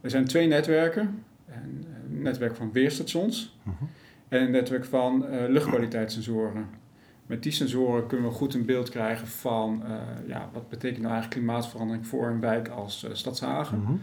er 0.00 0.10
zijn 0.10 0.24
twee 0.24 0.46
netwerken. 0.46 1.24
Een, 1.48 1.86
netwerk 2.08 2.56
van 2.56 2.72
weerstations 2.72 3.56
uh 3.60 3.66
mhm. 3.66 3.76
-huh. 3.78 3.88
en 4.28 4.42
een 4.42 4.50
netwerk 4.50 4.84
van 4.84 5.24
uh, 5.30 5.48
luchtkwaliteitssensoren. 5.48 6.66
Met 7.26 7.42
die 7.42 7.52
sensoren 7.52 8.06
kunnen 8.06 8.28
we 8.28 8.34
goed 8.34 8.54
een 8.54 8.64
beeld 8.64 8.88
krijgen 8.88 9.26
van 9.26 9.82
uh, 9.84 10.28
ja, 10.28 10.48
wat 10.52 10.68
betekent 10.68 11.00
nou 11.02 11.12
eigenlijk 11.12 11.40
klimaatverandering 11.40 12.06
voor 12.06 12.28
een 12.28 12.40
wijk 12.40 12.68
als 12.68 13.04
uh, 13.04 13.10
Stadshagen. 13.14 13.78
Mm 13.78 13.86
-hmm. 13.86 14.00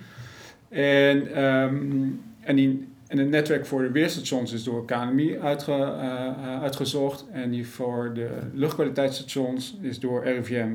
En, 0.69 1.43
um, 1.43 2.21
en, 2.39 2.55
die, 2.55 2.87
en 3.09 3.17
het 3.17 3.29
netwerk 3.29 3.65
voor 3.65 3.81
de 3.81 3.91
weerstations 3.91 4.53
is 4.53 4.63
door 4.63 4.85
KNMI 4.85 5.39
uitge, 5.39 5.71
uh, 5.71 6.61
uitgezocht 6.61 7.25
en 7.31 7.49
die 7.49 7.67
voor 7.67 8.11
de 8.13 8.29
luchtkwaliteitsstations 8.53 9.77
is 9.81 9.99
door 9.99 10.23
RIVM 10.23 10.69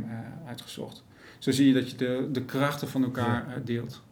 uitgezocht. 0.46 1.02
Zo 1.38 1.50
zie 1.50 1.66
je 1.66 1.74
dat 1.74 1.90
je 1.90 1.96
de, 1.96 2.28
de 2.32 2.42
krachten 2.42 2.88
van 2.88 3.04
elkaar 3.04 3.46
ja. 3.48 3.62
deelt. 3.64 4.02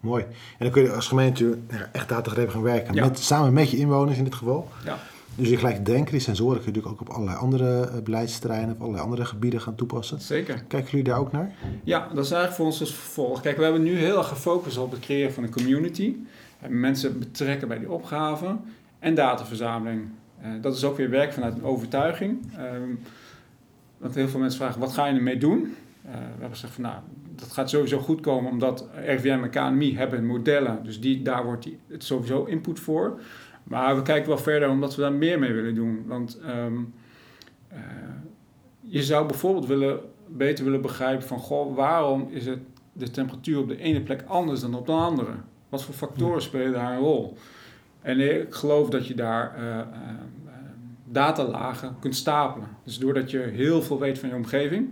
Mooi. 0.00 0.22
En 0.22 0.30
dan 0.58 0.70
kun 0.70 0.82
je 0.82 0.92
als 0.92 1.08
gemeente 1.08 1.58
echt 1.92 2.08
datagedreven 2.08 2.52
gaan 2.52 2.62
werken. 2.62 2.94
Ja. 2.94 3.04
Met, 3.04 3.18
samen 3.18 3.52
met 3.52 3.70
je 3.70 3.76
inwoners 3.76 4.18
in 4.18 4.24
dit 4.24 4.34
geval. 4.34 4.68
Ja. 4.84 4.98
Dus 5.34 5.48
je 5.48 5.56
gelijk 5.56 5.86
denken, 5.86 6.12
die 6.12 6.20
sensoren 6.20 6.56
kun 6.56 6.72
je 6.72 6.78
natuurlijk 6.78 7.02
ook 7.02 7.08
op 7.08 7.14
allerlei 7.14 7.38
andere 7.38 7.80
eh, 7.80 8.02
beleidsterreinen, 8.02 8.74
op 8.74 8.80
allerlei 8.80 9.04
andere 9.04 9.24
gebieden 9.24 9.60
gaan 9.60 9.74
toepassen. 9.74 10.20
Zeker. 10.20 10.64
Kijken 10.68 10.90
jullie 10.90 11.04
daar 11.04 11.18
ook 11.18 11.32
naar? 11.32 11.52
Ja, 11.84 12.08
dat 12.14 12.24
is 12.24 12.30
eigenlijk 12.30 12.52
voor 12.52 12.66
ons 12.66 12.80
als 12.80 12.94
vervolg. 12.94 13.40
Kijk, 13.40 13.56
we 13.56 13.62
hebben 13.62 13.82
nu 13.82 13.98
heel 13.98 14.18
erg 14.18 14.28
gefocust 14.28 14.78
op 14.78 14.90
het 14.90 15.00
creëren 15.00 15.32
van 15.32 15.42
een 15.42 15.50
community. 15.50 16.14
Mensen 16.68 17.18
betrekken 17.18 17.68
bij 17.68 17.78
die 17.78 17.90
opgave 17.90 18.56
en 18.98 19.14
dataverzameling. 19.14 20.08
Uh, 20.42 20.48
dat 20.60 20.76
is 20.76 20.84
ook 20.84 20.96
weer 20.96 21.10
werk 21.10 21.32
vanuit 21.32 21.54
een 21.54 21.64
overtuiging. 21.64 22.38
Um, 22.74 23.00
want 23.98 24.14
heel 24.14 24.28
veel 24.28 24.40
mensen 24.40 24.60
vragen, 24.60 24.80
wat 24.80 24.92
ga 24.92 25.06
je 25.06 25.16
ermee 25.16 25.38
doen? 25.38 25.60
Uh, 25.60 26.12
we 26.12 26.18
hebben 26.30 26.50
gezegd 26.50 26.72
van, 26.72 26.82
nou, 26.82 26.96
dat 27.34 27.52
gaat 27.52 27.70
sowieso 27.70 27.98
goed 27.98 28.20
komen 28.20 28.50
omdat 28.50 28.88
RVM 29.06 29.42
en 29.42 29.50
KNMI 29.50 29.96
hebben 29.96 30.26
modellen. 30.26 30.84
Dus 30.84 31.00
die, 31.00 31.22
daar 31.22 31.44
wordt 31.44 31.62
die, 31.62 31.78
het 31.86 32.04
sowieso 32.04 32.44
input 32.44 32.80
voor. 32.80 33.20
Maar 33.64 33.96
we 33.96 34.02
kijken 34.02 34.28
wel 34.28 34.38
verder 34.38 34.68
omdat 34.68 34.94
we 34.94 35.02
daar 35.02 35.12
meer 35.12 35.38
mee 35.38 35.52
willen 35.52 35.74
doen. 35.74 36.04
Want 36.06 36.38
um, 36.46 36.94
uh, 37.72 37.78
je 38.80 39.02
zou 39.02 39.26
bijvoorbeeld 39.26 39.66
willen, 39.66 40.00
beter 40.28 40.64
willen 40.64 40.82
begrijpen 40.82 41.26
van... 41.26 41.38
Goh, 41.38 41.76
waarom 41.76 42.28
is 42.30 42.46
het 42.46 42.58
de 42.92 43.10
temperatuur 43.10 43.58
op 43.58 43.68
de 43.68 43.78
ene 43.78 44.00
plek 44.00 44.22
anders 44.26 44.60
dan 44.60 44.74
op 44.74 44.86
de 44.86 44.92
andere? 44.92 45.32
Wat 45.70 45.84
voor 45.84 45.94
factoren 45.94 46.42
spelen 46.42 46.72
daar 46.72 46.92
een 46.92 46.98
rol? 46.98 47.36
En 48.02 48.40
ik 48.40 48.54
geloof 48.54 48.88
dat 48.88 49.06
je 49.06 49.14
daar 49.14 49.54
uh, 49.58 49.64
uh, 49.64 49.82
datalagen 51.04 51.96
kunt 52.00 52.16
stapelen. 52.16 52.68
Dus 52.84 52.98
doordat 52.98 53.30
je 53.30 53.38
heel 53.38 53.82
veel 53.82 53.98
weet 53.98 54.18
van 54.18 54.28
je 54.28 54.34
omgeving... 54.34 54.88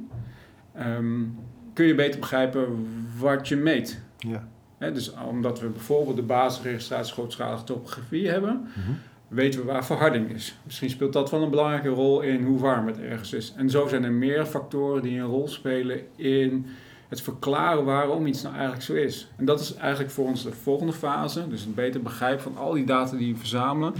Um, 0.78 1.38
kun 1.72 1.86
je 1.86 1.94
beter 1.94 2.20
begrijpen 2.20 2.86
wat 3.18 3.48
je 3.48 3.56
meet. 3.56 4.00
Ja 4.18 4.48
dus 4.78 5.14
omdat 5.28 5.60
we 5.60 5.68
bijvoorbeeld 5.68 6.16
de 6.16 6.22
basisregistratie 6.22 7.12
grootschalige 7.12 7.64
topografie 7.64 8.28
hebben, 8.28 8.68
mm 8.74 8.96
weten 9.28 9.60
we 9.60 9.66
waar 9.66 9.84
verharding 9.84 10.30
is. 10.30 10.58
Misschien 10.64 10.90
speelt 10.90 11.12
dat 11.12 11.30
wel 11.30 11.42
een 11.42 11.50
belangrijke 11.50 11.88
rol 11.88 12.20
in 12.20 12.44
hoe 12.44 12.58
warm 12.58 12.86
het 12.86 12.98
ergens 12.98 13.32
is. 13.32 13.52
En 13.56 13.70
zo 13.70 13.88
zijn 13.88 14.04
er 14.04 14.12
meer 14.12 14.46
factoren 14.46 15.02
die 15.02 15.18
een 15.18 15.26
rol 15.26 15.48
spelen 15.48 16.00
in 16.16 16.66
het 17.08 17.20
verklaren 17.20 17.84
waarom 17.84 18.26
iets 18.26 18.42
nou 18.42 18.54
eigenlijk 18.54 18.84
zo 18.84 18.94
is. 18.94 19.28
En 19.36 19.44
dat 19.44 19.60
is 19.60 19.74
eigenlijk 19.74 20.10
voor 20.10 20.26
ons 20.26 20.42
de 20.42 20.52
volgende 20.52 20.92
fase, 20.92 21.48
dus 21.48 21.64
een 21.64 21.74
beter 21.74 22.02
begrijp 22.02 22.40
van 22.40 22.56
al 22.56 22.72
die 22.72 22.84
data 22.84 23.16
die 23.16 23.32
we 23.32 23.38
verzamelen. 23.38 23.94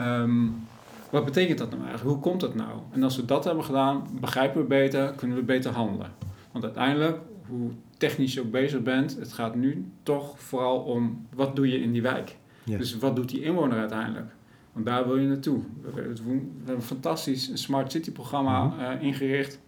Um, 0.00 0.66
wat 1.10 1.24
betekent 1.24 1.58
dat 1.58 1.70
nou 1.70 1.82
eigenlijk? 1.82 2.10
Hoe 2.14 2.22
komt 2.22 2.40
dat 2.40 2.54
nou? 2.54 2.78
En 2.90 3.02
als 3.02 3.16
we 3.16 3.24
dat 3.24 3.44
hebben 3.44 3.64
gedaan, 3.64 4.06
begrijpen 4.20 4.60
we 4.60 4.66
beter, 4.66 5.12
kunnen 5.12 5.36
we 5.36 5.42
beter 5.42 5.72
handelen. 5.72 6.12
Want 6.52 6.64
uiteindelijk, 6.64 7.18
hoe 7.46 7.70
technisch 7.96 8.34
je 8.34 8.40
ook 8.40 8.50
bezig 8.50 8.82
bent, 8.82 9.16
het 9.18 9.32
gaat 9.32 9.54
nu 9.54 9.90
toch 10.02 10.40
vooral 10.40 10.78
om 10.78 11.26
wat 11.34 11.56
doe 11.56 11.68
je 11.68 11.80
in 11.80 11.92
die 11.92 12.02
wijk. 12.02 12.36
Dus 12.64 12.98
wat 12.98 13.16
doet 13.16 13.28
die 13.28 13.42
inwoner 13.42 13.78
uiteindelijk? 13.78 14.30
Want 14.72 14.86
daar 14.86 15.06
wil 15.06 15.16
je 15.16 15.26
naartoe. 15.26 15.60
We, 15.94 16.00
hebben 16.00 16.74
een 16.74 16.82
fantastisch 16.82 17.50
Smart 17.62 17.92
City 17.92 18.12
programma 18.12 18.64
mhm. 18.64 18.80
eh, 18.80 19.02
ingericht. 19.02 19.60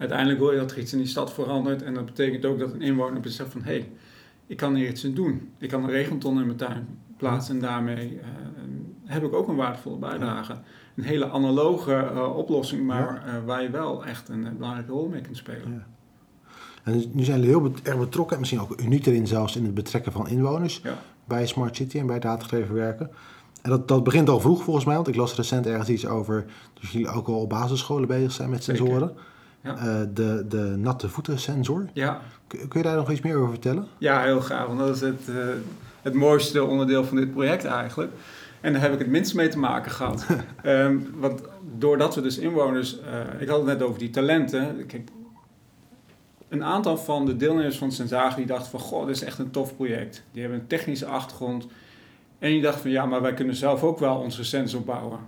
Uiteindelijk 0.00 0.38
wil 0.38 0.52
je 0.52 0.58
dat 0.58 0.70
er 0.70 0.78
iets 0.78 0.92
in 0.92 0.98
die 0.98 1.06
stad 1.06 1.32
verandert. 1.32 1.82
En 1.82 1.94
dat 1.94 2.04
betekent 2.04 2.44
ook 2.44 2.58
dat 2.58 2.72
een 2.72 2.82
inwoner 2.82 3.20
beseft 3.20 3.52
van... 3.52 3.62
hé, 3.62 3.72
hey, 3.72 3.90
ik 4.46 4.56
kan 4.56 4.74
hier 4.74 4.88
iets 4.88 5.04
aan 5.04 5.14
doen. 5.14 5.48
Ik 5.58 5.68
kan 5.68 5.84
een 5.84 5.90
regenton 5.90 6.38
in 6.38 6.46
mijn 6.46 6.56
tuin 6.56 6.98
plaatsen. 7.16 7.54
En 7.54 7.60
daarmee 7.60 8.12
uh, 8.12 8.20
heb 9.04 9.24
ik 9.24 9.34
ook 9.34 9.48
een 9.48 9.56
waardevolle 9.56 9.96
bijdrage. 9.96 10.56
Een 10.96 11.04
hele 11.04 11.30
analoge 11.30 12.10
uh, 12.14 12.36
oplossing, 12.36 12.86
maar 12.86 13.42
waar 13.46 13.62
je 13.62 13.70
wel 13.70 14.04
echt 14.04 14.28
een 14.28 14.56
belangrijke 14.56 14.92
rol 14.92 15.08
mee 15.08 15.20
kunt 15.20 15.36
spelen. 15.36 15.86
En 16.82 17.04
nu 17.12 17.24
zijn 17.24 17.40
jullie 17.40 17.56
heel 17.56 17.72
erg 17.82 17.98
betrokken, 17.98 18.34
en 18.34 18.40
misschien 18.40 18.60
ook 18.60 18.80
uniek 18.80 19.06
erin 19.06 19.26
zelfs, 19.26 19.56
in 19.56 19.64
het 19.64 19.74
betrekken 19.74 20.12
van 20.12 20.28
inwoners 20.28 20.80
ja. 20.82 20.98
bij 21.24 21.46
Smart 21.46 21.76
City 21.76 21.98
en 21.98 22.06
bij 22.06 22.18
datagedreven 22.18 22.74
werken. 22.74 23.10
En 23.62 23.70
dat, 23.70 23.88
dat 23.88 24.04
begint 24.04 24.28
al 24.28 24.40
vroeg 24.40 24.62
volgens 24.62 24.84
mij, 24.84 24.94
want 24.94 25.08
ik 25.08 25.16
las 25.16 25.34
recent 25.34 25.66
ergens 25.66 25.88
iets 25.88 26.06
over 26.06 26.46
dat 26.80 26.90
jullie 26.90 27.08
ook 27.08 27.28
al 27.28 27.40
op 27.40 27.48
basisscholen 27.48 28.08
bezig 28.08 28.32
zijn 28.32 28.50
met 28.50 28.64
sensoren. 28.64 29.12
Ja. 29.62 29.76
Uh, 29.76 30.00
de, 30.14 30.44
de 30.48 30.74
natte 30.76 31.08
voeten 31.08 31.38
sensor. 31.38 31.86
Ja. 31.92 32.20
Kun, 32.46 32.68
kun, 32.68 32.80
je 32.80 32.86
daar 32.86 32.96
nog 32.96 33.10
iets 33.10 33.20
meer 33.20 33.36
over 33.36 33.50
vertellen? 33.50 33.86
Ja, 33.98 34.22
heel 34.22 34.40
graag, 34.40 34.66
want 34.66 34.78
dat 34.78 34.94
is 34.94 35.00
het, 35.00 35.28
uh, 35.28 35.36
het 36.02 36.14
mooiste 36.14 36.64
onderdeel 36.64 37.04
van 37.04 37.16
dit 37.16 37.32
project 37.32 37.64
eigenlijk. 37.64 38.12
En 38.60 38.72
daar 38.72 38.82
heb 38.82 38.92
ik 38.92 38.98
het 38.98 39.08
minst 39.08 39.34
mee 39.34 39.48
te 39.48 39.58
maken 39.58 39.90
gehad. 39.90 40.26
um, 40.64 41.10
want 41.20 41.40
doordat 41.78 42.14
we 42.14 42.20
dus 42.20 42.38
inwoners, 42.38 42.98
uh, 43.00 43.40
ik 43.40 43.48
had 43.48 43.56
het 43.56 43.66
net 43.66 43.82
over 43.82 43.98
die 43.98 44.10
talenten. 44.10 44.86
Kijk, 44.86 45.10
een 46.48 46.64
aantal 46.64 46.96
van 46.96 47.26
de 47.26 47.36
deelnemers 47.36 47.78
van 47.78 47.92
Sensage 47.92 48.36
die 48.36 48.46
dachten 48.46 48.70
van... 48.70 48.80
Goh, 48.80 49.06
dit 49.06 49.16
is 49.16 49.22
echt 49.22 49.38
een 49.38 49.50
tof 49.50 49.76
project. 49.76 50.22
Die 50.32 50.42
hebben 50.42 50.60
een 50.60 50.66
technische 50.66 51.06
achtergrond. 51.06 51.66
En 52.38 52.50
die 52.50 52.62
dachten 52.62 52.80
van 52.80 52.90
ja, 52.90 53.06
maar 53.06 53.22
wij 53.22 53.34
kunnen 53.34 53.54
zelf 53.54 53.82
ook 53.82 53.98
wel 53.98 54.16
onze 54.16 54.44
sensor 54.44 54.82
bouwen. 54.82 55.18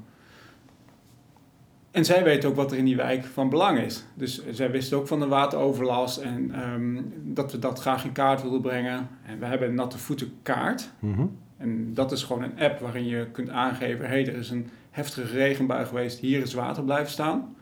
En 1.93 2.05
zij 2.05 2.25
weten 2.25 2.49
ook 2.49 2.57
wat 2.57 2.73
er 2.73 2.79
in 2.79 2.85
die 2.85 2.97
wijk 2.97 3.25
van 3.25 3.49
belang 3.49 3.79
is. 3.79 4.05
Dus 4.15 4.43
zij 4.51 4.71
wisten 4.71 4.99
ook 4.99 5.07
van 5.07 5.21
de 5.21 5.27
wateroverlast 5.27 6.19
en 6.19 6.61
um, 6.73 7.13
dat 7.23 7.53
we 7.53 7.59
dat 7.59 7.81
graag 7.81 8.05
in 8.05 8.13
kaart 8.13 8.43
wilden 8.43 8.61
brengen. 8.61 9.09
En 9.27 9.39
we 9.39 9.47
hebben 9.47 9.69
een 9.69 9.75
natte 9.75 9.99
voetenkaart. 9.99 10.91
Mm 10.99 11.37
En 11.57 11.95
dat 11.95 12.13
is 12.13 12.23
gewoon 12.23 12.43
een 12.43 12.61
app 12.61 12.81
waarin 12.81 13.07
je 13.07 13.27
kunt 13.33 13.49
aangeven... 13.49 14.05
hé, 14.05 14.11
hey, 14.11 14.27
er 14.27 14.37
is 14.37 14.51
een 14.51 14.69
heftige 14.91 15.27
regenbui 15.27 15.87
geweest, 15.87 16.19
hier 16.19 16.43
is 16.43 16.55
water 16.55 16.85
blijven 16.85 17.11
staan. 17.11 17.57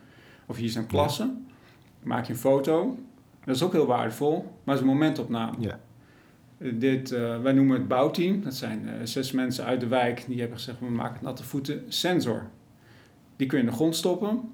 Of 0.45 0.57
hier 0.57 0.69
zijn 0.69 0.87
klassen. 0.87 1.47
Maak 2.03 2.25
je 2.25 2.33
een 2.33 2.39
foto. 2.39 2.97
Dat 3.45 3.55
is 3.55 3.63
ook 3.63 3.71
heel 3.71 3.85
waardevol, 3.85 4.37
maar 4.63 4.75
het 4.75 4.83
is 4.83 4.89
een 4.89 4.97
momentopname. 4.97 5.55
Ja. 5.59 5.79
Eh, 6.57 6.71
Dit, 6.75 7.11
eh, 7.11 7.41
wij 7.41 7.53
noemen 7.53 7.77
het 7.77 7.87
bouwteam. 7.87 8.43
Dat 8.43 8.53
zijn 8.53 8.87
eh, 8.87 8.93
zes 9.03 9.31
mensen 9.31 9.65
uit 9.65 9.79
de 9.79 9.87
wijk 9.87 10.23
die 10.27 10.39
hebben 10.39 10.57
gezegd: 10.57 10.79
we 10.79 10.85
maken 10.85 11.23
natte 11.23 11.43
voeten 11.43 11.83
sensor. 11.87 12.49
Die 13.41 13.49
kun 13.49 13.59
je 13.59 13.65
in 13.65 13.69
de 13.69 13.75
grond 13.75 13.95
stoppen 13.95 14.53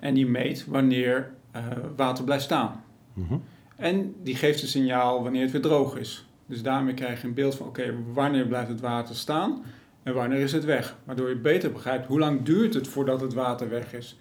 en 0.00 0.14
die 0.14 0.26
meet 0.26 0.66
wanneer 0.66 1.30
eh, 1.50 1.62
water 1.96 2.24
blijft 2.24 2.44
staan. 2.44 2.84
Mhm. 3.12 3.34
En 3.76 4.14
die 4.22 4.36
geeft 4.36 4.62
een 4.62 4.68
signaal 4.68 5.22
wanneer 5.22 5.42
het 5.42 5.50
weer 5.50 5.60
droog 5.60 5.96
is. 5.98 6.26
Dus 6.46 6.62
daarmee 6.62 6.94
krijg 6.94 7.20
je 7.20 7.26
een 7.26 7.34
beeld 7.34 7.54
van: 7.54 7.66
oké, 7.66 7.94
wanneer 8.12 8.46
blijft 8.46 8.68
het 8.68 8.80
water 8.80 9.14
staan 9.14 9.64
en 10.02 10.14
wanneer 10.14 10.38
is 10.38 10.52
het 10.52 10.64
weg? 10.64 10.96
Waardoor 11.04 11.28
je 11.28 11.36
beter 11.36 11.72
begrijpt 11.72 12.06
hoe 12.06 12.18
lang 12.18 12.42
duurt 12.42 12.74
het 12.74 12.88
voordat 12.88 13.20
het 13.20 13.34
water 13.34 13.68
weg 13.68 13.92
is. 13.94 14.18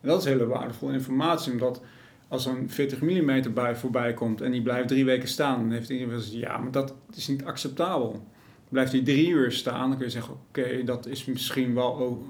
En 0.00 0.08
dat 0.08 0.18
is 0.18 0.24
hele 0.24 0.46
waardevolle 0.46 0.92
informatie, 0.92 1.52
omdat 1.52 1.82
als 2.28 2.46
een 2.46 2.70
40 2.70 3.00
mm 3.00 3.52
bui 3.54 3.76
voorbij 3.76 4.14
komt 4.14 4.40
en 4.40 4.50
die 4.50 4.62
blijft 4.62 4.88
drie 4.88 5.04
weken 5.04 5.28
staan, 5.28 5.60
dan 5.60 5.70
heeft 5.70 5.90
iedereen 5.90 6.14
eens, 6.14 6.30
ja, 6.32 6.58
maar 6.58 6.70
dat 6.70 6.94
is 7.14 7.28
niet 7.28 7.44
acceptabel. 7.44 8.24
Blijft 8.68 8.92
die 8.92 9.02
drie 9.02 9.28
uur 9.28 9.52
staan, 9.52 9.88
dan 9.88 9.96
kun 9.96 10.06
je 10.06 10.12
zeggen, 10.12 10.34
oké, 10.48 10.84
dat 10.84 11.06
is 11.06 11.24
misschien 11.24 11.74
wel, 11.74 12.22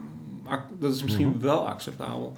dat 0.78 0.94
is 0.94 1.02
misschien 1.02 1.28
Mhm. 1.28 1.38
wel 1.40 1.68
acceptabel. 1.68 2.36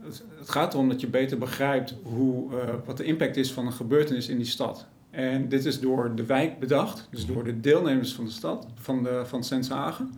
Het 0.00 0.22
het 0.38 0.50
gaat 0.50 0.74
erom 0.74 0.88
dat 0.88 1.00
je 1.00 1.06
beter 1.06 1.38
begrijpt 1.38 1.94
hoe, 2.02 2.56
eh, 2.60 2.74
wat 2.84 2.96
de 2.96 3.04
impact 3.04 3.36
is 3.36 3.52
van 3.52 3.66
een 3.66 3.72
gebeurtenis 3.72 4.28
in 4.28 4.36
die 4.36 4.46
stad. 4.46 4.86
En 5.10 5.48
dit 5.48 5.64
is 5.64 5.80
door 5.80 6.14
de 6.14 6.26
wijk 6.26 6.58
bedacht, 6.58 7.08
dus 7.10 7.26
door 7.26 7.44
de 7.44 7.60
deelnemers 7.60 8.14
van 8.14 8.24
de 8.24 8.30
stad, 8.30 8.66
van, 8.74 9.02
de, 9.02 9.22
van 9.24 9.44
Senshagen. 9.44 10.12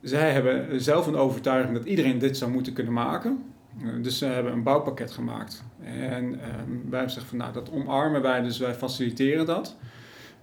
Zij 0.00 0.32
hebben 0.32 0.80
zelf 0.80 1.06
een 1.06 1.16
overtuiging 1.16 1.76
dat 1.76 1.84
iedereen 1.86 2.18
dit 2.18 2.36
zou 2.36 2.50
moeten 2.50 2.72
kunnen 2.72 2.92
maken. 2.92 3.42
Eh, 3.82 3.86
Dus 4.02 4.18
ze 4.18 4.24
hebben 4.26 4.52
een 4.52 4.62
bouwpakket 4.62 5.10
gemaakt. 5.10 5.64
En 5.82 6.40
ehm, 6.40 6.40
wij 6.40 6.98
hebben 6.98 7.00
gezegd 7.02 7.26
van 7.26 7.38
nou, 7.38 7.52
dat 7.52 7.70
omarmen 7.70 8.22
wij, 8.22 8.42
dus 8.42 8.58
wij 8.58 8.74
faciliteren 8.74 9.46
dat. 9.46 9.76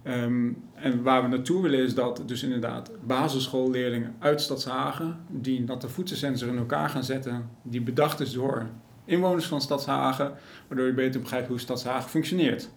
Ehm, 0.02 0.50
en 0.74 1.02
waar 1.02 1.22
we 1.22 1.28
naartoe 1.28 1.62
willen 1.62 1.78
is 1.78 1.94
dat 1.94 2.22
dus 2.26 2.42
inderdaad 2.42 2.90
basisschoolleerlingen 3.06 4.14
uit 4.18 4.40
Stadshagen 4.40 5.16
die 5.28 5.60
natte 5.60 5.88
voetsensensor 5.88 6.48
in 6.48 6.58
elkaar 6.58 6.88
gaan 6.88 7.04
zetten, 7.04 7.48
die 7.62 7.80
bedacht 7.82 8.20
is 8.20 8.32
door 8.32 8.66
inwoners 9.04 9.46
van 9.46 9.60
Stadshagen, 9.60 10.32
waardoor 10.68 10.86
je 10.86 10.92
beter 10.94 11.20
begrijpt 11.20 11.48
hoe 11.48 11.60
Stadshagen 11.60 12.10
functioneert. 12.10 12.68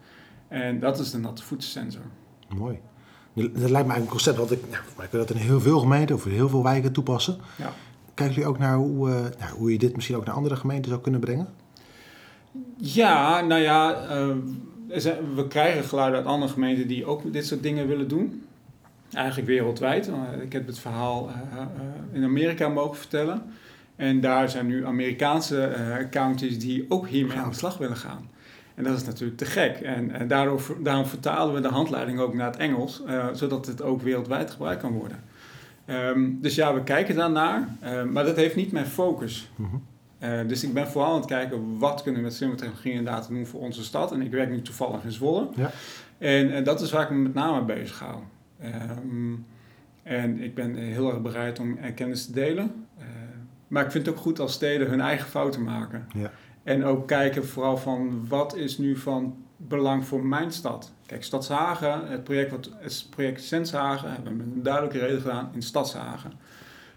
En 0.47 0.79
dat 0.79 0.99
is 0.99 1.11
de 1.11 1.17
natte 1.17 1.43
voetsensensor. 1.43 2.01
Mooi. 2.57 2.79
Dat 3.33 3.45
lijkt 3.45 3.59
me 3.61 3.71
eigenlijk 3.71 4.01
een 4.01 4.07
concept 4.07 4.37
wat 4.37 4.51
ik, 4.51 4.59
nou, 4.71 4.83
kun 4.95 5.07
je 5.11 5.17
dat 5.17 5.29
in 5.29 5.41
heel 5.41 5.59
veel 5.59 5.79
gemeenten 5.79 6.15
of 6.15 6.25
in 6.25 6.31
heel 6.31 6.49
veel 6.49 6.63
wijken 6.63 6.91
toepassen. 6.91 7.37
Ja. 7.55 7.73
Kijken 8.13 8.35
jullie 8.35 8.49
ook 8.49 8.57
naar 8.57 8.75
hoe, 8.75 9.09
eh, 9.09 9.15
nou, 9.39 9.57
hoe 9.57 9.71
je 9.71 9.77
dit 9.77 9.95
misschien 9.95 10.15
ook 10.15 10.25
naar 10.25 10.35
andere 10.35 10.55
gemeenten 10.55 10.89
zou 10.89 11.01
kunnen 11.01 11.21
brengen? 11.21 11.47
Ja, 12.77 13.41
nou 13.41 13.61
ja, 13.61 13.93
eh, 13.93 14.29
er 14.29 14.35
zijn- 14.35 14.59
we 15.35 15.45
krijgen 15.47 15.83
geluiden 15.83 16.19
uit 16.19 16.27
andere 16.27 16.51
gemeenten 16.51 16.87
die 16.87 17.05
ook 17.05 17.33
dit 17.33 17.45
soort 17.45 17.63
dingen 17.63 17.87
willen 17.87 18.07
doen. 18.07 18.43
Eigenlijk 19.13 19.47
wereldwijd. 19.47 20.07
Eh, 20.07 20.41
Ik 20.41 20.53
heb 20.53 20.67
het 20.67 20.79
verhaal 20.79 21.29
eh, 21.29 21.61
eh, 21.61 21.67
in 22.11 22.23
Amerika 22.23 22.69
mogen 22.69 22.97
vertellen. 22.97 23.41
En 23.95 24.19
daar 24.19 24.49
zijn 24.49 24.67
nu 24.67 24.85
Amerikaanse 24.85 26.07
counties 26.11 26.59
die 26.59 26.85
ook 26.89 27.07
hiermee 27.07 27.37
aan 27.37 27.49
de 27.49 27.55
slag 27.55 27.77
willen 27.77 27.97
gaan. 27.97 28.29
En 28.75 28.83
dat 28.83 28.97
is 28.97 29.05
natuurlijk 29.05 29.37
te 29.37 29.45
gek. 29.45 29.79
En, 29.79 30.27
daardoor, 30.27 30.77
daarom 30.83 31.05
vertalen 31.05 31.53
we 31.53 31.61
de 31.61 31.67
handleiding 31.67 32.19
ook 32.19 32.33
naar 32.33 32.51
het 32.51 32.57
Engels, 32.57 33.03
zodat 33.33 33.65
het 33.65 33.81
ook 33.81 34.01
wereldwijd 34.01 34.51
gebruikt 34.51 34.81
kan 34.81 34.91
worden. 34.91 35.19
Ehm, 35.85 36.31
dus 36.41 36.55
ja, 36.55 36.73
we 36.73 36.83
kijken 36.83 37.15
daarnaar, 37.15 37.67
eh, 37.79 38.03
maar 38.03 38.25
dat 38.25 38.35
heeft 38.35 38.55
niet 38.55 38.71
mijn 38.71 38.85
focus. 38.85 39.49
Mhm. 39.55 39.75
Eh, 40.19 40.39
dus 40.47 40.63
ik 40.63 40.73
ben 40.73 40.87
vooral 40.87 41.11
aan 41.11 41.17
het 41.17 41.25
kijken 41.25 41.77
wat 41.77 42.03
kunnen 42.03 42.21
we 42.21 42.27
met 42.27 42.35
slimme 42.35 42.55
technologie 42.55 43.03
data 43.03 43.27
doen 43.27 43.45
voor 43.45 43.61
onze 43.61 43.83
stad. 43.83 44.11
En 44.11 44.21
ik 44.21 44.31
werk 44.31 44.49
nu 44.49 44.61
toevallig 44.61 45.03
in 45.03 45.11
Zwolle. 45.11 45.47
Ja. 45.55 45.71
En, 46.17 46.63
dat 46.63 46.81
is 46.81 46.91
waar 46.91 47.03
ik 47.03 47.09
me 47.09 47.17
met 47.17 47.33
name 47.33 47.65
bezig 47.65 47.99
hou. 47.99 48.17
Ehm, 48.59 49.33
en 50.03 50.41
ik 50.41 50.55
ben 50.55 50.75
heel 50.75 51.09
erg 51.09 51.21
bereid 51.21 51.59
om 51.59 51.77
eh, 51.77 51.95
kennis 51.95 52.25
te 52.25 52.31
delen. 52.31 52.85
Eh, 52.97 53.05
maar 53.67 53.85
ik 53.85 53.91
vind 53.91 54.05
het 54.05 54.15
ook 54.15 54.21
goed 54.21 54.39
als 54.39 54.53
steden 54.53 54.87
hun 54.87 55.01
eigen 55.01 55.27
fouten 55.27 55.63
maken. 55.63 56.07
Ja. 56.13 56.31
En 56.63 56.85
ook 56.85 57.07
kijken 57.07 57.45
vooral 57.45 57.77
van 57.77 58.27
wat 58.27 58.55
is 58.55 58.77
nu 58.77 58.97
van 58.97 59.35
belang 59.57 60.05
voor 60.05 60.25
mijn 60.25 60.51
stad. 60.51 60.91
Kijk, 61.05 61.23
Stadshagen, 61.23 62.07
het 62.07 62.23
project, 62.23 62.51
wat, 62.51 62.69
het 62.79 63.07
project 63.09 63.43
Senshagen, 63.43 64.11
hebben 64.11 64.31
we 64.31 64.43
met 64.43 64.55
een 64.55 64.63
duidelijke 64.63 64.99
reden 64.99 65.21
gedaan 65.21 65.49
in 65.53 65.61
Stadshagen. 65.61 66.31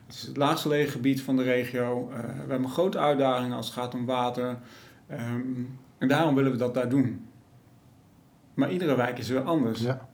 Het 0.08 0.16
is 0.16 0.22
het 0.22 0.36
laagst 0.36 0.62
gelegen 0.62 0.92
gebied 0.92 1.22
van 1.22 1.36
de 1.36 1.42
regio. 1.42 2.10
Eh, 2.10 2.18
we 2.20 2.50
hebben 2.50 2.68
grote 2.68 2.98
uitdagingen 2.98 3.56
als 3.56 3.66
het 3.66 3.74
gaat 3.74 3.94
om 3.94 4.06
water. 4.06 4.58
Ehm, 5.06 5.42
en 5.98 6.08
daarom 6.08 6.34
willen 6.34 6.52
we 6.52 6.58
dat 6.58 6.74
daar 6.74 6.88
doen. 6.88 7.26
Maar 8.54 8.72
iedere 8.72 8.96
wijk 8.96 9.18
is 9.18 9.28
weer 9.28 9.42
anders. 9.42 9.80
Ja. 9.80 10.08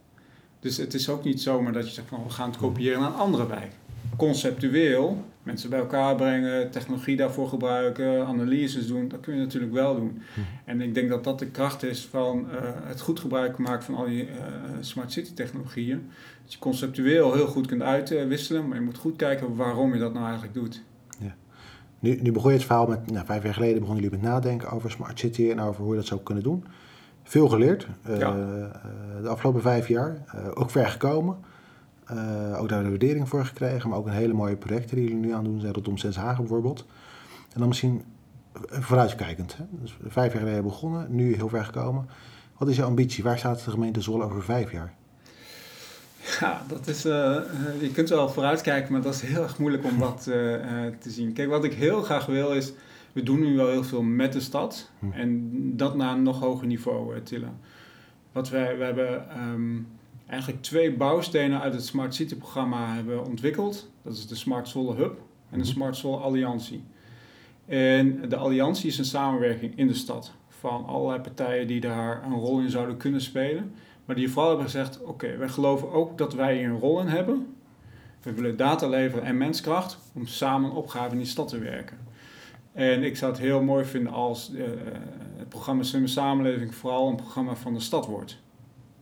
Dus 0.60 0.76
het 0.76 0.94
is 0.94 1.08
ook 1.08 1.24
niet 1.24 1.40
zomaar 1.40 1.72
dat 1.72 1.86
je 1.86 1.92
zegt 1.92 2.08
van 2.08 2.24
we 2.24 2.30
gaan 2.30 2.50
het 2.50 2.58
kopiëren 2.58 3.00
naar 3.00 3.08
een 3.08 3.18
andere 3.18 3.46
wijk. 3.46 3.72
Conceptueel, 4.16 5.24
mensen 5.42 5.70
bij 5.70 5.78
elkaar 5.78 6.14
brengen, 6.14 6.70
technologie 6.70 7.16
daarvoor 7.16 7.48
gebruiken, 7.48 8.26
analyses 8.26 8.86
doen, 8.86 9.08
dat 9.08 9.20
kun 9.20 9.34
je 9.34 9.40
natuurlijk 9.40 9.72
wel 9.72 9.94
doen. 9.94 10.22
En 10.64 10.80
ik 10.80 10.94
denk 10.94 11.08
dat 11.08 11.24
dat 11.24 11.38
de 11.38 11.46
kracht 11.46 11.82
is 11.82 12.06
van 12.06 12.50
eh, 12.50 12.58
het 12.84 13.00
goed 13.00 13.20
gebruik 13.20 13.58
maken 13.58 13.84
van 13.84 13.94
al 13.94 14.04
die 14.04 14.26
eh, 14.26 14.36
smart 14.80 15.12
city 15.12 15.34
technologieën. 15.34 16.10
Dat 16.42 16.52
je 16.52 16.58
conceptueel 16.58 17.34
heel 17.34 17.46
goed 17.46 17.66
kunt 17.66 17.82
uitwisselen, 17.82 18.68
maar 18.68 18.78
je 18.78 18.84
moet 18.84 18.98
goed 18.98 19.16
kijken 19.16 19.56
waarom 19.56 19.92
je 19.94 20.00
dat 20.00 20.12
nou 20.12 20.24
eigenlijk 20.24 20.54
doet. 20.54 20.82
Nu, 21.98 22.18
nu 22.22 22.32
begon 22.32 22.50
je 22.50 22.56
het 22.56 22.66
verhaal 22.66 22.86
met, 22.86 23.10
nou, 23.10 23.26
vijf 23.26 23.42
jaar 23.42 23.54
geleden 23.54 23.78
begonnen 23.78 24.02
jullie 24.04 24.18
met 24.18 24.28
nadenken 24.28 24.70
over 24.70 24.90
Smart 24.90 25.18
City 25.18 25.50
en 25.50 25.60
over 25.60 25.82
hoe 25.82 25.90
je 25.90 25.98
dat 25.98 26.06
zou 26.06 26.20
kunnen 26.20 26.42
doen. 26.42 26.64
Veel 27.22 27.48
geleerd, 27.48 27.86
eh, 28.02 28.18
Ja. 28.18 28.32
de 29.22 29.28
afgelopen 29.28 29.62
vijf 29.62 29.88
jaar. 29.88 30.24
Ook 30.54 30.70
ver 30.70 30.86
gekomen. 30.86 31.36
Eh, 32.04 32.60
ook 32.60 32.68
daar 32.68 32.82
de 32.82 32.88
waardering 32.88 33.28
voor 33.28 33.44
gekregen, 33.44 33.88
maar 33.90 33.98
ook 33.98 34.06
een 34.06 34.12
hele 34.12 34.32
mooie 34.32 34.56
projecten 34.56 34.96
die 34.96 35.04
jullie 35.04 35.20
nu 35.20 35.32
aan 35.32 35.44
doen 35.44 35.60
zijn, 35.60 35.72
rondom 35.72 35.98
Zeshagen 35.98 36.44
bijvoorbeeld. 36.44 36.86
En 37.52 37.58
dan 37.58 37.68
misschien 37.68 38.02
eh, 38.52 38.80
vooruitkijkend. 38.80 39.56
Hè? 39.56 39.64
Dus 39.70 39.96
vijf 40.06 40.32
jaar 40.32 40.42
geleden 40.42 40.62
begonnen, 40.62 41.06
nu 41.08 41.34
heel 41.34 41.48
ver 41.48 41.64
gekomen. 41.64 42.08
Wat 42.58 42.68
is 42.68 42.76
jouw 42.76 42.86
ambitie? 42.86 43.24
Waar 43.24 43.38
staat 43.38 43.64
de 43.64 43.70
gemeente 43.70 44.00
Zwolle 44.00 44.24
over 44.24 44.42
vijf 44.42 44.72
jaar? 44.72 44.94
Ja, 46.40 46.62
dat 46.68 46.86
is, 46.86 47.04
eh, 47.04 47.36
je 47.80 47.90
kunt 47.92 48.08
wel 48.08 48.28
vooruitkijken, 48.28 48.92
maar 48.92 49.02
dat 49.02 49.14
is 49.14 49.20
heel 49.20 49.42
erg 49.42 49.58
moeilijk 49.58 49.84
om 49.84 49.98
dat 49.98 50.22
te 50.22 51.10
zien. 51.10 51.32
Kijk, 51.32 51.48
wat 51.48 51.64
ik 51.64 51.74
heel 51.74 52.02
graag 52.02 52.26
wil 52.26 52.52
is, 52.52 52.72
we 53.12 53.22
doen 53.22 53.40
nu 53.40 53.56
wel 53.56 53.68
heel 53.68 53.84
veel 53.84 54.02
met 54.02 54.32
de 54.32 54.40
stad 54.40 54.90
Hm. 54.98 55.12
en 55.12 55.50
dat 55.76 55.96
naar 55.96 56.12
een 56.14 56.22
nog 56.22 56.40
hoger 56.40 56.66
niveau 56.66 57.22
tillen. 57.22 57.56
Wat 58.32 58.48
wij, 58.48 58.78
we 58.78 58.84
hebben 58.84 59.30
ehm, 59.30 59.76
eigenlijk 60.26 60.62
twee 60.62 60.96
bouwstenen 60.96 61.60
uit 61.60 61.74
het 61.74 61.86
Smart 61.86 62.14
City 62.14 62.36
programma 62.36 62.94
hebben 62.94 63.26
ontwikkeld. 63.26 63.90
Dat 64.02 64.12
is 64.12 64.26
de 64.26 64.34
Smart 64.34 64.68
Zwolle 64.68 64.94
Hub 64.94 65.18
en 65.50 65.58
de 65.58 65.64
Mhm. 65.64 65.74
Smart 65.74 65.96
Zwolle 65.96 66.16
Alliantie. 66.16 66.84
En 67.66 68.28
de 68.28 68.36
alliantie 68.36 68.88
is 68.88 68.98
een 68.98 69.04
samenwerking 69.04 69.72
in 69.76 69.86
de 69.86 69.94
stad 69.94 70.32
van 70.48 70.86
allerlei 70.86 71.20
partijen 71.20 71.66
die 71.66 71.80
daar 71.80 72.24
een 72.24 72.32
rol 72.32 72.60
in 72.60 72.70
zouden 72.70 72.96
kunnen 72.96 73.20
spelen. 73.20 73.72
Maar 74.04 74.16
die 74.16 74.30
vooral 74.30 74.48
hebben 74.48 74.66
gezegd, 74.66 75.02
oké, 75.02 75.36
wij 75.36 75.48
geloven 75.48 75.92
ook 75.92 76.18
dat 76.18 76.34
wij 76.34 76.56
hier 76.56 76.68
een 76.68 76.78
rol 76.78 77.00
in 77.00 77.06
hebben. 77.06 77.54
We 78.22 78.32
willen 78.32 78.56
data 78.56 78.88
leveren 78.88 79.24
en 79.24 79.36
menskracht 79.36 79.98
om 80.14 80.26
samen 80.26 80.70
een 80.70 80.76
opgave 80.76 81.10
in 81.10 81.18
die 81.18 81.26
stad 81.26 81.48
te 81.48 81.58
werken. 81.58 81.98
En 82.72 83.02
ik 83.02 83.16
zou 83.16 83.32
het 83.32 83.40
heel 83.40 83.62
mooi 83.62 83.84
vinden 83.84 84.12
als 84.12 84.54
eh, 84.54 84.64
het 85.36 85.48
programma 85.48 85.82
Slimme 85.82 86.06
Samenleving 86.06 86.74
vooral 86.74 87.08
een 87.08 87.16
programma 87.16 87.54
van 87.54 87.74
de 87.74 87.80
stad 87.80 88.06
wordt. 88.06 88.42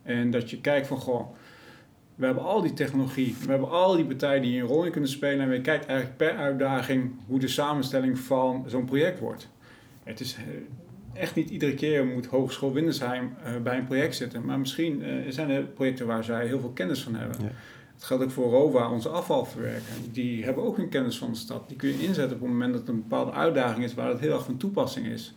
En 0.03 0.31
dat 0.31 0.51
je 0.51 0.61
kijkt 0.61 0.87
van, 0.87 0.97
goh, 0.97 1.35
we 2.15 2.25
hebben 2.25 2.45
al 2.45 2.62
die 2.62 2.73
technologie, 2.73 3.37
we 3.45 3.51
hebben 3.51 3.71
al 3.71 3.97
die 3.97 4.05
partijen 4.05 4.43
die 4.43 4.51
hier 4.51 4.62
een 4.62 4.69
rol 4.69 4.85
in 4.85 4.91
kunnen 4.91 5.11
spelen. 5.11 5.41
En 5.41 5.49
we 5.49 5.61
kijken 5.61 5.88
eigenlijk 5.88 6.19
per 6.19 6.37
uitdaging 6.37 7.12
hoe 7.27 7.38
de 7.38 7.49
samenstelling 7.49 8.19
van 8.19 8.65
zo'n 8.67 8.85
project 8.85 9.19
wordt. 9.19 9.49
Het 10.03 10.21
is 10.21 10.35
eh, 10.35 10.43
echt 11.21 11.35
niet 11.35 11.51
iedere 11.51 11.75
keer 11.75 12.07
moet 12.07 12.27
Hogeschool 12.27 12.73
Windersheim 12.73 13.35
eh, 13.45 13.57
bij 13.57 13.79
een 13.79 13.87
project 13.87 14.17
zitten. 14.17 14.45
Maar 14.45 14.59
misschien 14.59 15.03
eh, 15.03 15.15
zijn 15.29 15.51
er 15.51 15.62
projecten 15.62 16.07
waar 16.07 16.25
zij 16.25 16.47
heel 16.47 16.61
veel 16.61 16.73
kennis 16.75 17.03
van 17.03 17.15
hebben. 17.15 17.37
Ja. 17.41 17.51
Het 17.95 18.05
geldt 18.05 18.25
ook 18.25 18.31
voor 18.31 18.51
ROVA, 18.51 18.91
onze 18.91 19.09
afvalverwerker. 19.09 19.93
Die 20.12 20.45
hebben 20.45 20.65
ook 20.65 20.79
een 20.79 20.88
kennis 20.88 21.19
van 21.19 21.31
de 21.31 21.38
stad. 21.38 21.69
Die 21.69 21.77
kun 21.77 21.88
je 21.88 22.03
inzetten 22.03 22.37
op 22.37 22.43
het 22.43 22.51
moment 22.51 22.73
dat 22.73 22.83
er 22.83 22.88
een 22.88 23.03
bepaalde 23.09 23.33
uitdaging 23.33 23.85
is 23.85 23.95
waar 23.95 24.09
het 24.09 24.21
heel 24.21 24.33
erg 24.33 24.45
van 24.45 24.57
toepassing 24.57 25.07
is. 25.07 25.35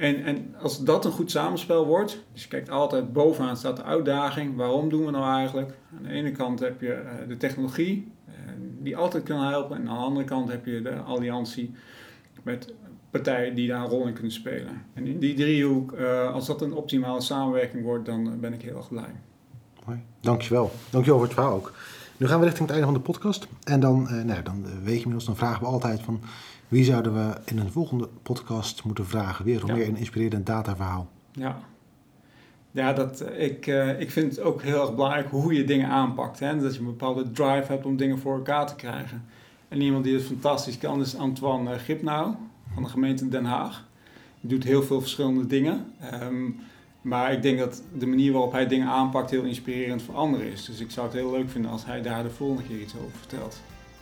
En, 0.00 0.24
en 0.24 0.54
als 0.60 0.84
dat 0.84 1.04
een 1.04 1.12
goed 1.12 1.30
samenspel 1.30 1.86
wordt, 1.86 2.24
dus 2.32 2.42
je 2.42 2.48
kijkt 2.48 2.70
altijd 2.70 3.12
bovenaan 3.12 3.56
staat 3.56 3.76
de 3.76 3.82
uitdaging, 3.82 4.56
waarom 4.56 4.88
doen 4.88 5.04
we 5.04 5.10
nou 5.10 5.36
eigenlijk? 5.36 5.74
Aan 5.96 6.02
de 6.02 6.08
ene 6.08 6.32
kant 6.32 6.60
heb 6.60 6.80
je 6.80 6.92
eh, 6.92 7.28
de 7.28 7.36
technologie, 7.36 8.12
eh, 8.26 8.34
die 8.78 8.96
altijd 8.96 9.22
kan 9.22 9.40
helpen. 9.40 9.76
En 9.76 9.88
aan 9.88 9.96
de 9.96 10.04
andere 10.04 10.24
kant 10.24 10.48
heb 10.48 10.66
je 10.66 10.82
de 10.82 10.94
alliantie 10.94 11.74
met 12.42 12.74
partijen 13.10 13.54
die 13.54 13.68
daar 13.68 13.82
een 13.82 13.88
rol 13.88 14.06
in 14.06 14.12
kunnen 14.12 14.32
spelen. 14.32 14.84
En 14.94 15.06
in 15.06 15.18
die 15.18 15.34
driehoek, 15.34 15.92
eh, 15.92 16.32
als 16.32 16.46
dat 16.46 16.62
een 16.62 16.74
optimale 16.74 17.20
samenwerking 17.20 17.82
wordt, 17.82 18.06
dan 18.06 18.40
ben 18.40 18.52
ik 18.52 18.62
heel 18.62 18.76
erg 18.76 18.88
blij. 18.88 19.14
Mooi. 19.86 19.98
Dankjewel. 20.20 20.70
Dankjewel 20.90 21.18
voor 21.18 21.26
het 21.26 21.36
verhaal 21.36 21.54
ook. 21.54 21.72
Nu 22.20 22.26
gaan 22.26 22.38
we 22.38 22.44
richting 22.44 22.68
het 22.68 22.76
einde 22.76 22.92
van 22.92 23.02
de 23.02 23.10
podcast. 23.10 23.48
En 23.64 23.80
dan, 23.80 24.08
uh, 24.10 24.22
nou, 24.22 24.42
dan 24.42 24.62
weet 24.62 24.84
je 24.84 24.92
inmiddels, 24.92 25.24
dan 25.24 25.36
vragen 25.36 25.60
we 25.60 25.66
altijd 25.66 26.00
van... 26.00 26.20
wie 26.68 26.84
zouden 26.84 27.14
we 27.14 27.40
in 27.44 27.58
een 27.58 27.70
volgende 27.70 28.08
podcast 28.22 28.84
moeten 28.84 29.06
vragen? 29.06 29.44
Weer 29.44 29.66
meer 29.66 29.88
een 29.88 29.96
inspirerend 29.96 30.46
dataverhaal. 30.46 31.10
Ja, 31.32 31.58
ja, 32.70 32.92
dat, 32.92 33.24
ik, 33.36 33.66
uh, 33.66 34.00
ik 34.00 34.10
vind 34.10 34.36
het 34.36 34.44
ook 34.44 34.62
heel 34.62 34.80
erg 34.80 34.94
belangrijk 34.94 35.30
hoe 35.30 35.54
je 35.54 35.64
dingen 35.64 35.88
aanpakt. 35.88 36.38
Hè? 36.38 36.60
Dat 36.60 36.74
je 36.74 36.78
een 36.80 36.84
bepaalde 36.84 37.30
drive 37.30 37.72
hebt 37.72 37.86
om 37.86 37.96
dingen 37.96 38.18
voor 38.18 38.34
elkaar 38.34 38.66
te 38.66 38.74
krijgen. 38.74 39.24
En 39.68 39.80
iemand 39.80 40.04
die 40.04 40.14
het 40.14 40.24
fantastisch 40.24 40.78
kan 40.78 41.00
is 41.00 41.16
Antoine 41.16 41.78
Gipnau 41.78 42.34
van 42.74 42.82
de 42.82 42.88
gemeente 42.88 43.28
Den 43.28 43.44
Haag. 43.44 43.86
Die 44.40 44.50
doet 44.50 44.64
heel 44.64 44.82
veel 44.82 45.00
verschillende 45.00 45.46
dingen. 45.46 45.92
Um, 46.22 46.60
maar 47.00 47.32
ik 47.32 47.42
denk 47.42 47.58
dat 47.58 47.82
de 47.92 48.06
manier 48.06 48.32
waarop 48.32 48.52
hij 48.52 48.66
dingen 48.66 48.88
aanpakt 48.88 49.30
heel 49.30 49.42
inspirerend 49.42 50.02
voor 50.02 50.14
anderen 50.14 50.52
is. 50.52 50.64
Dus 50.64 50.80
ik 50.80 50.90
zou 50.90 51.06
het 51.06 51.16
heel 51.16 51.30
leuk 51.30 51.50
vinden 51.50 51.70
als 51.70 51.84
hij 51.84 52.02
daar 52.02 52.22
de 52.22 52.30
volgende 52.30 52.62
keer 52.62 52.80
iets 52.80 52.94
over 52.96 53.18
vertelt. 53.18 53.60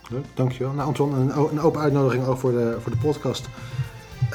Leuk, 0.09 0.25
dankjewel. 0.33 0.73
Nou 0.73 0.87
Antoine, 0.87 1.15
een, 1.15 1.51
een 1.51 1.59
open 1.59 1.81
uitnodiging 1.81 2.25
ook 2.25 2.37
voor 2.37 2.51
de, 2.51 2.77
voor 2.79 2.91
de 2.91 2.97
podcast. 2.97 3.49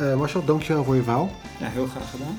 Uh, 0.00 0.16
Marcel, 0.16 0.44
dankjewel 0.44 0.84
voor 0.84 0.94
je 0.94 1.02
verhaal. 1.02 1.30
Ja, 1.58 1.66
heel 1.66 1.86
graag 1.86 2.10
gedaan. 2.10 2.38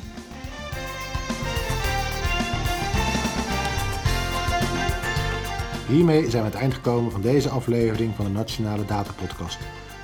Hiermee 5.88 6.20
zijn 6.20 6.32
we 6.32 6.38
aan 6.38 6.46
het 6.46 6.56
eind 6.56 6.74
gekomen 6.74 7.12
van 7.12 7.22
deze 7.22 7.50
aflevering 7.50 8.16
van 8.16 8.26
de 8.26 8.32
Nationale 8.32 8.86
Data 8.86 9.12
Podcast. 9.22 9.58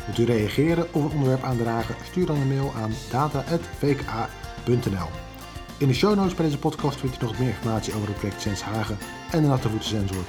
Wilt 0.06 0.18
u 0.18 0.34
reageren 0.34 0.94
of 0.94 1.04
een 1.04 1.12
onderwerp 1.12 1.44
aandragen? 1.44 1.96
Stuur 2.04 2.26
dan 2.26 2.36
een 2.36 2.48
mail 2.48 2.72
aan 2.76 2.92
data.vka.nl. 3.12 3.90
In 5.82 5.88
de 5.88 5.94
show 5.94 6.16
notes 6.16 6.36
bij 6.36 6.46
deze 6.46 6.58
podcast 6.58 7.00
vindt 7.00 7.22
u 7.22 7.26
nog 7.26 7.40
meer 7.40 7.48
informatie 7.48 7.94
over 7.94 8.08
het 8.08 8.18
project 8.18 8.42
Senshagen 8.42 8.98
en 9.32 9.42
de 9.42 9.48
nattevoetensensor. 9.48 10.24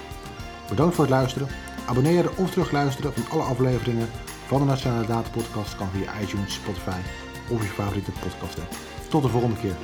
Bedankt 0.68 0.94
voor 0.94 1.04
het 1.04 1.12
luisteren. 1.12 1.48
Abonneren 1.86 2.36
of 2.36 2.50
terugluisteren 2.50 3.12
van 3.12 3.30
alle 3.30 3.42
afleveringen 3.42 4.08
van 4.46 4.60
de 4.60 4.64
Nationale 4.64 5.06
Data 5.06 5.30
Podcast 5.30 5.76
kan 5.76 5.88
via 5.90 6.20
iTunes, 6.20 6.54
Spotify 6.54 7.00
of 7.48 7.62
je 7.62 7.68
favoriete 7.68 8.10
podcast 8.10 8.58
app. 8.58 8.74
Tot 9.08 9.22
de 9.22 9.28
volgende 9.28 9.56
keer. 9.56 9.76